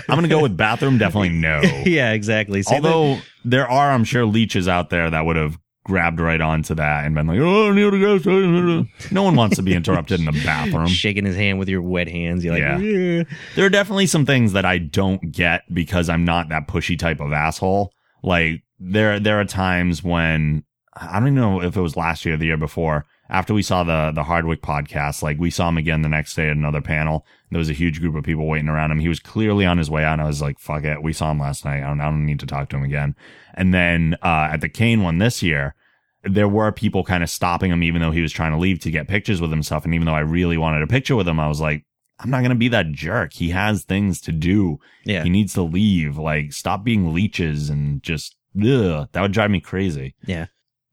[0.07, 0.99] going to go with bathroom.
[0.99, 1.61] Definitely no.
[1.85, 2.63] yeah, exactly.
[2.67, 7.05] Although there are, I'm sure, leeches out there that would have grabbed right onto that
[7.05, 10.31] and been like, "Oh, Neil deGrasse Tyson." No one wants to be interrupted in the
[10.45, 10.87] bathroom.
[10.87, 12.43] shaking his hand with your wet hands.
[12.43, 12.77] You're like, Yeah.
[12.79, 13.23] yeah.
[13.55, 17.19] There are definitely some things that I don't get because I'm not that pushy type
[17.19, 17.91] of asshole.
[18.21, 20.63] Like there, there are times when
[20.95, 23.05] I don't even know if it was last year or the year before.
[23.29, 26.49] After we saw the the Hardwick podcast, like we saw him again the next day
[26.49, 27.25] at another panel.
[27.51, 28.99] There was a huge group of people waiting around him.
[28.99, 30.13] He was clearly on his way out.
[30.13, 31.83] And I was like, "Fuck it, we saw him last night.
[31.83, 33.15] I don't, I don't need to talk to him again."
[33.53, 35.75] And then uh, at the Kane one this year,
[36.23, 38.91] there were people kind of stopping him, even though he was trying to leave to
[38.91, 39.85] get pictures with himself.
[39.85, 41.85] And even though I really wanted a picture with him, I was like,
[42.19, 43.33] I'm not going to be that jerk.
[43.33, 44.79] He has things to do.
[45.05, 45.23] Yeah.
[45.23, 46.17] He needs to leave.
[46.17, 50.15] Like, stop being leeches and just, ugh, that would drive me crazy.
[50.25, 50.47] Yeah.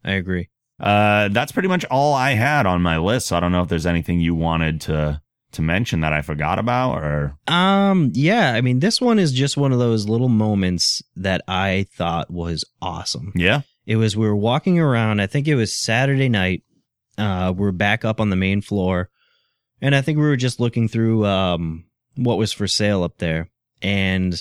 [0.04, 0.48] I agree.
[0.80, 3.28] Uh, that's pretty much all I had on my list.
[3.28, 5.20] So I don't know if there's anything you wanted to,
[5.52, 9.56] to mention that I forgot about or, Um, yeah, I mean, this one is just
[9.56, 13.32] one of those little moments that I thought was awesome.
[13.34, 13.62] yeah.
[13.86, 15.20] It was we were walking around.
[15.20, 16.62] I think it was Saturday night.
[17.18, 19.10] Uh, we're back up on the main floor,
[19.80, 23.50] and I think we were just looking through um what was for sale up there.
[23.82, 24.40] And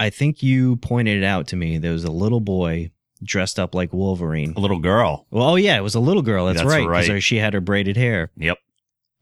[0.00, 1.78] I think you pointed it out to me.
[1.78, 2.90] There was a little boy
[3.22, 4.54] dressed up like Wolverine.
[4.56, 5.26] A little girl.
[5.30, 6.46] Well, oh yeah, it was a little girl.
[6.46, 6.86] That's, That's right.
[6.86, 7.22] 'cause right.
[7.22, 8.30] she had her braided hair.
[8.36, 8.58] Yep.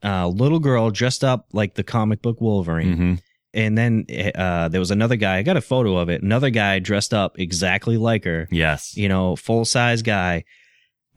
[0.03, 2.95] Uh, little girl dressed up like the comic book Wolverine.
[2.97, 3.13] hmm
[3.53, 4.05] And then
[4.35, 5.37] uh, there was another guy.
[5.37, 6.23] I got a photo of it.
[6.23, 8.47] Another guy dressed up exactly like her.
[8.51, 8.95] Yes.
[8.97, 10.43] You know, full size guy.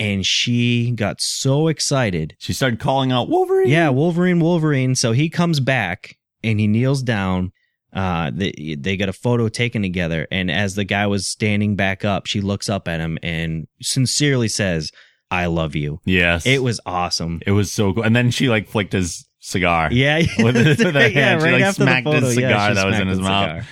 [0.00, 2.34] And she got so excited.
[2.40, 3.68] She started calling out Wolverine.
[3.68, 4.96] Yeah, Wolverine, Wolverine.
[4.96, 7.52] So he comes back and he kneels down.
[7.94, 10.26] Uh, they, they got a photo taken together.
[10.30, 14.48] And as the guy was standing back up, she looks up at him and sincerely
[14.48, 14.90] says,
[15.30, 16.00] I love you.
[16.04, 16.44] Yes.
[16.44, 17.40] It was awesome.
[17.46, 18.02] It was so cool.
[18.02, 19.90] And then she like flicked his cigar.
[19.92, 21.42] Yeah, With with her yeah, hand.
[21.42, 23.48] She, like, after smacked his photo, yeah, cigar she that was in his mouth.
[23.48, 23.66] cigar.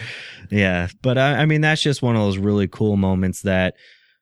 [0.50, 3.74] Yeah, but I, I mean, that's just one of those really cool moments that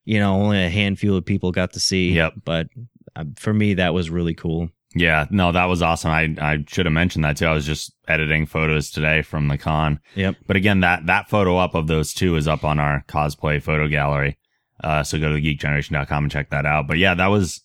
[0.04, 2.12] you know only a handful of people got to see.
[2.12, 2.34] Yep.
[2.44, 2.68] But
[3.16, 4.70] uh, for me, that was really cool.
[4.94, 6.10] Yeah, no, that was awesome.
[6.10, 7.46] I I should have mentioned that too.
[7.46, 10.00] I was just editing photos today from the con.
[10.16, 10.36] Yep.
[10.46, 13.86] But again, that that photo up of those two is up on our cosplay photo
[13.86, 14.36] gallery.
[14.82, 16.88] Uh, so go to geekgeneration.com and check that out.
[16.88, 17.62] But yeah, that was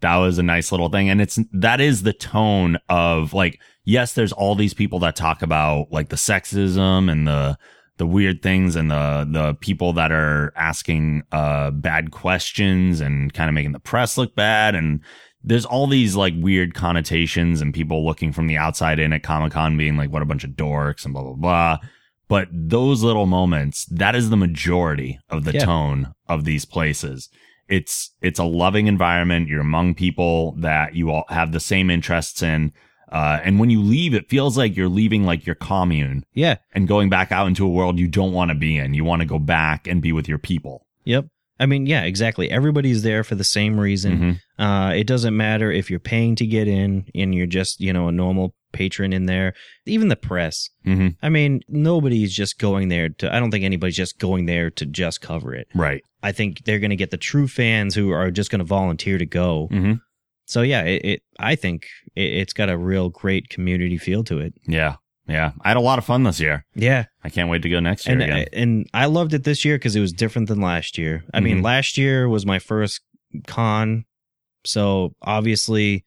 [0.00, 4.12] that was a nice little thing, and it's that is the tone of like yes,
[4.12, 7.58] there's all these people that talk about like the sexism and the
[7.96, 13.48] the weird things and the the people that are asking uh bad questions and kind
[13.48, 15.00] of making the press look bad and
[15.46, 19.52] there's all these like weird connotations and people looking from the outside in at Comic
[19.52, 21.78] Con being like, what a bunch of dorks and blah, blah, blah.
[22.28, 25.64] But those little moments, that is the majority of the Yeah.
[25.66, 27.28] tone of these places.
[27.68, 29.48] It's, it's a loving environment.
[29.48, 32.72] You're among people that you all have the same interests in.
[33.12, 36.56] Uh, and when you leave, it feels like you're leaving like your commune Yeah.
[36.72, 38.94] and going back out into a world you don't want to be in.
[38.94, 40.86] You want to go back and be with your people.
[41.04, 41.26] Yep.
[41.60, 42.50] I mean, yeah, exactly.
[42.50, 44.18] Everybody's there for the same reason.
[44.18, 44.40] Mhm.
[44.58, 48.08] Uh, it doesn't matter if you're paying to get in and you're just, you know,
[48.08, 49.54] a normal patron in there.
[49.86, 50.68] Even the press.
[50.84, 51.08] Mm-hmm.
[51.22, 54.84] I mean, nobody's just going there to, I don't think anybody's just going there to
[54.86, 55.68] just cover it.
[55.74, 56.02] Right.
[56.24, 59.18] I think they're going to get the true fans who are just going to volunteer
[59.18, 59.68] to go.
[59.70, 60.00] Mhm.
[60.46, 61.86] So yeah, it, it I think
[62.16, 64.54] it, it's got a real great community feel to it.
[64.66, 64.96] Yeah.
[65.26, 65.52] Yeah.
[65.62, 66.64] I had a lot of fun this year.
[66.74, 67.06] Yeah.
[67.22, 68.36] I can't wait to go next year and again.
[68.36, 71.24] I, and I loved it this year because it was different than last year.
[71.32, 71.64] I mean, Mhm.
[71.64, 73.00] last year was my first
[73.46, 74.04] con,
[74.66, 76.04] so obviously,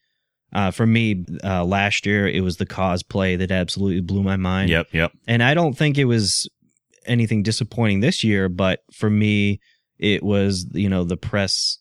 [0.53, 4.69] uh, for me, uh, last year it was the cosplay that absolutely blew my mind.
[4.69, 4.87] Yep.
[4.93, 5.11] Yep.
[5.27, 6.47] And I don't think it was
[7.05, 9.59] anything disappointing this year, but for me,
[9.97, 11.79] it was you know the press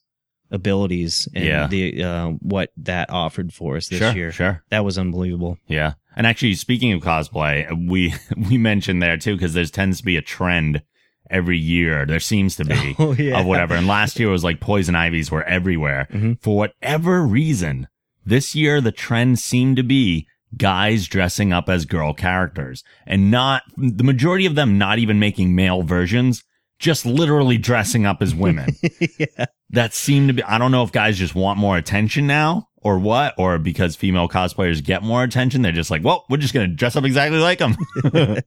[0.50, 1.66] abilities and Yeah.
[1.66, 4.32] the uh, what that offered for us this Sure, year.
[4.32, 4.62] sure.
[4.70, 5.58] that was unbelievable.
[5.66, 5.94] Yeah.
[6.16, 8.14] And actually, speaking of cosplay, we
[8.48, 10.82] we mentioned there too because there tends to be a trend
[11.30, 12.06] every year.
[12.06, 13.38] There seems to be Oh, yeah.
[13.40, 13.74] of whatever.
[13.74, 16.40] And last year was like poison ivies were everywhere Mhm.
[16.40, 17.88] for whatever reason.
[18.24, 20.26] This year, the trend seemed to be
[20.56, 25.54] guys dressing up as girl characters and not the majority of them not even making
[25.54, 26.42] male versions,
[26.78, 28.70] just literally dressing up as women.
[29.18, 29.46] yeah.
[29.70, 32.98] that seem to be I don't know if guys just want more attention now or
[32.98, 36.68] what or because female cosplayers get more attention they're just like well we're just going
[36.68, 37.74] to dress up exactly like them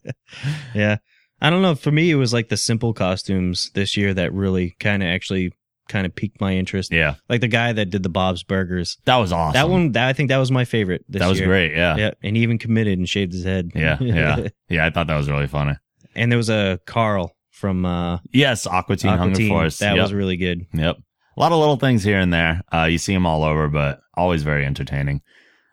[0.74, 0.98] Yeah.
[1.42, 1.74] I don't know.
[1.76, 5.54] For me, it was like the simple costumes this year that really kind of actually
[5.88, 6.92] kind of piqued my interest.
[6.92, 8.98] yeah Like the guy that did the Bob's Burgers.
[9.06, 11.40] that was awesome That one, that, I think that was my favorite this that was
[11.40, 11.48] year.
[11.48, 11.96] great yeah.
[11.98, 12.12] Yeah.
[12.24, 13.72] And he even committed and shaved his head.
[13.76, 15.74] yeah yeah yeah I thought that was really funny
[16.16, 19.50] and there was a Carl from uh, yes Aqua Teen Aqua Hunger Teen.
[19.50, 20.04] Force That yep.
[20.04, 20.66] was really good.
[20.74, 20.98] Yep.
[21.40, 22.62] A lot of little things here and there.
[22.74, 25.22] Uh, you see them all over, but always very entertaining.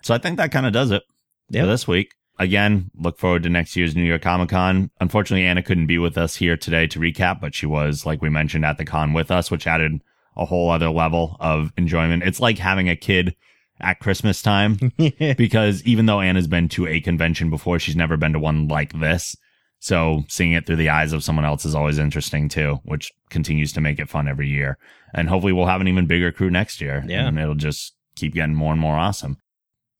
[0.02, 1.02] So I think that kind of does it
[1.51, 1.62] Yep.
[1.64, 2.14] for this week.
[2.38, 4.90] Again, look forward to next year's New York Comic Con.
[5.01, 8.28] Unfortunately, Anna couldn't be with us here today to recap, but she was, like we
[8.30, 10.01] mentioned, at the con with us, which added
[10.36, 12.22] a whole other level of enjoyment.
[12.22, 13.34] It's like having a kid
[13.80, 14.93] at Christmas time
[15.36, 18.93] because even though Anna's been to a convention before, she's never been to one like
[19.01, 19.36] this.
[19.78, 23.72] So seeing it through the eyes of someone else is always interesting too, which continues
[23.74, 24.78] to make it fun every year.
[25.14, 27.04] And hopefully we'll have an even bigger crew next year.
[27.06, 27.26] Yeah.
[27.26, 29.38] And it'll just keep getting more and more awesome.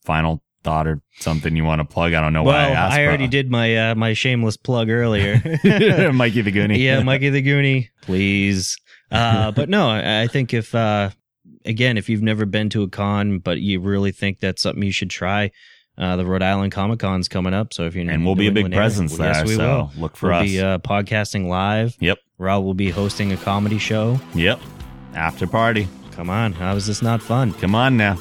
[0.03, 2.13] Final thought or something you want to plug?
[2.13, 2.97] I don't know why I well, asked.
[2.99, 5.37] I already did my uh, my shameless plug earlier.
[6.13, 6.79] Mikey the Goonie.
[6.79, 8.77] yeah, Mikey the Goonie, please.
[9.11, 11.11] Uh, but no, I, I think if uh,
[11.65, 14.93] again, if you've never been to a con, but you really think that's something you
[14.93, 15.53] should try,
[15.99, 17.73] uh, the Rhode Island Comic Con's coming up.
[17.75, 20.01] So if you're And we'll be a big area- presence there, yes, we so will.
[20.03, 20.45] look for we'll us.
[20.47, 21.97] Be uh, podcasting live.
[22.01, 22.19] Yep.
[22.39, 24.21] Rob will be hosting a comedy show.
[24.35, 24.61] Yep.
[25.15, 25.89] After party.
[26.13, 27.53] Come on, how is this not fun?
[27.55, 28.19] Come on now.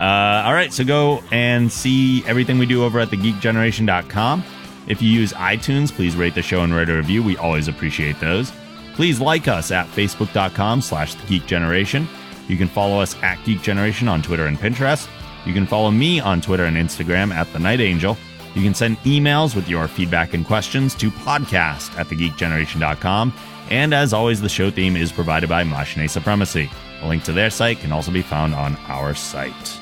[0.00, 4.44] Uh, all right, so go and see everything we do over at thegeekgeneration.com.
[4.88, 7.22] If you use iTunes, please rate the show and write a review.
[7.22, 8.52] We always appreciate those.
[8.94, 12.06] Please like us at facebook.com slash thegeekgeneration.
[12.48, 15.08] You can follow us at Geek Generation on Twitter and Pinterest.
[15.46, 18.16] You can follow me on Twitter and Instagram at The Night Angel.
[18.54, 23.32] You can send emails with your feedback and questions to podcast at thegeekgeneration.com.
[23.70, 26.70] And as always, the show theme is provided by Machine Supremacy.
[27.02, 29.78] A link to their site can also be found on our site.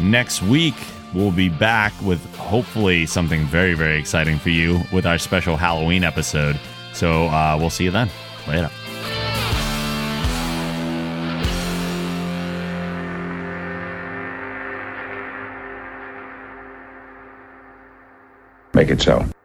[0.00, 0.74] Next week,
[1.14, 6.02] we'll be back with hopefully something very, very exciting for you with our special Halloween
[6.02, 6.58] episode.
[6.94, 8.10] So uh, we'll see you then.
[8.48, 8.70] Later.
[18.82, 19.41] Make it so.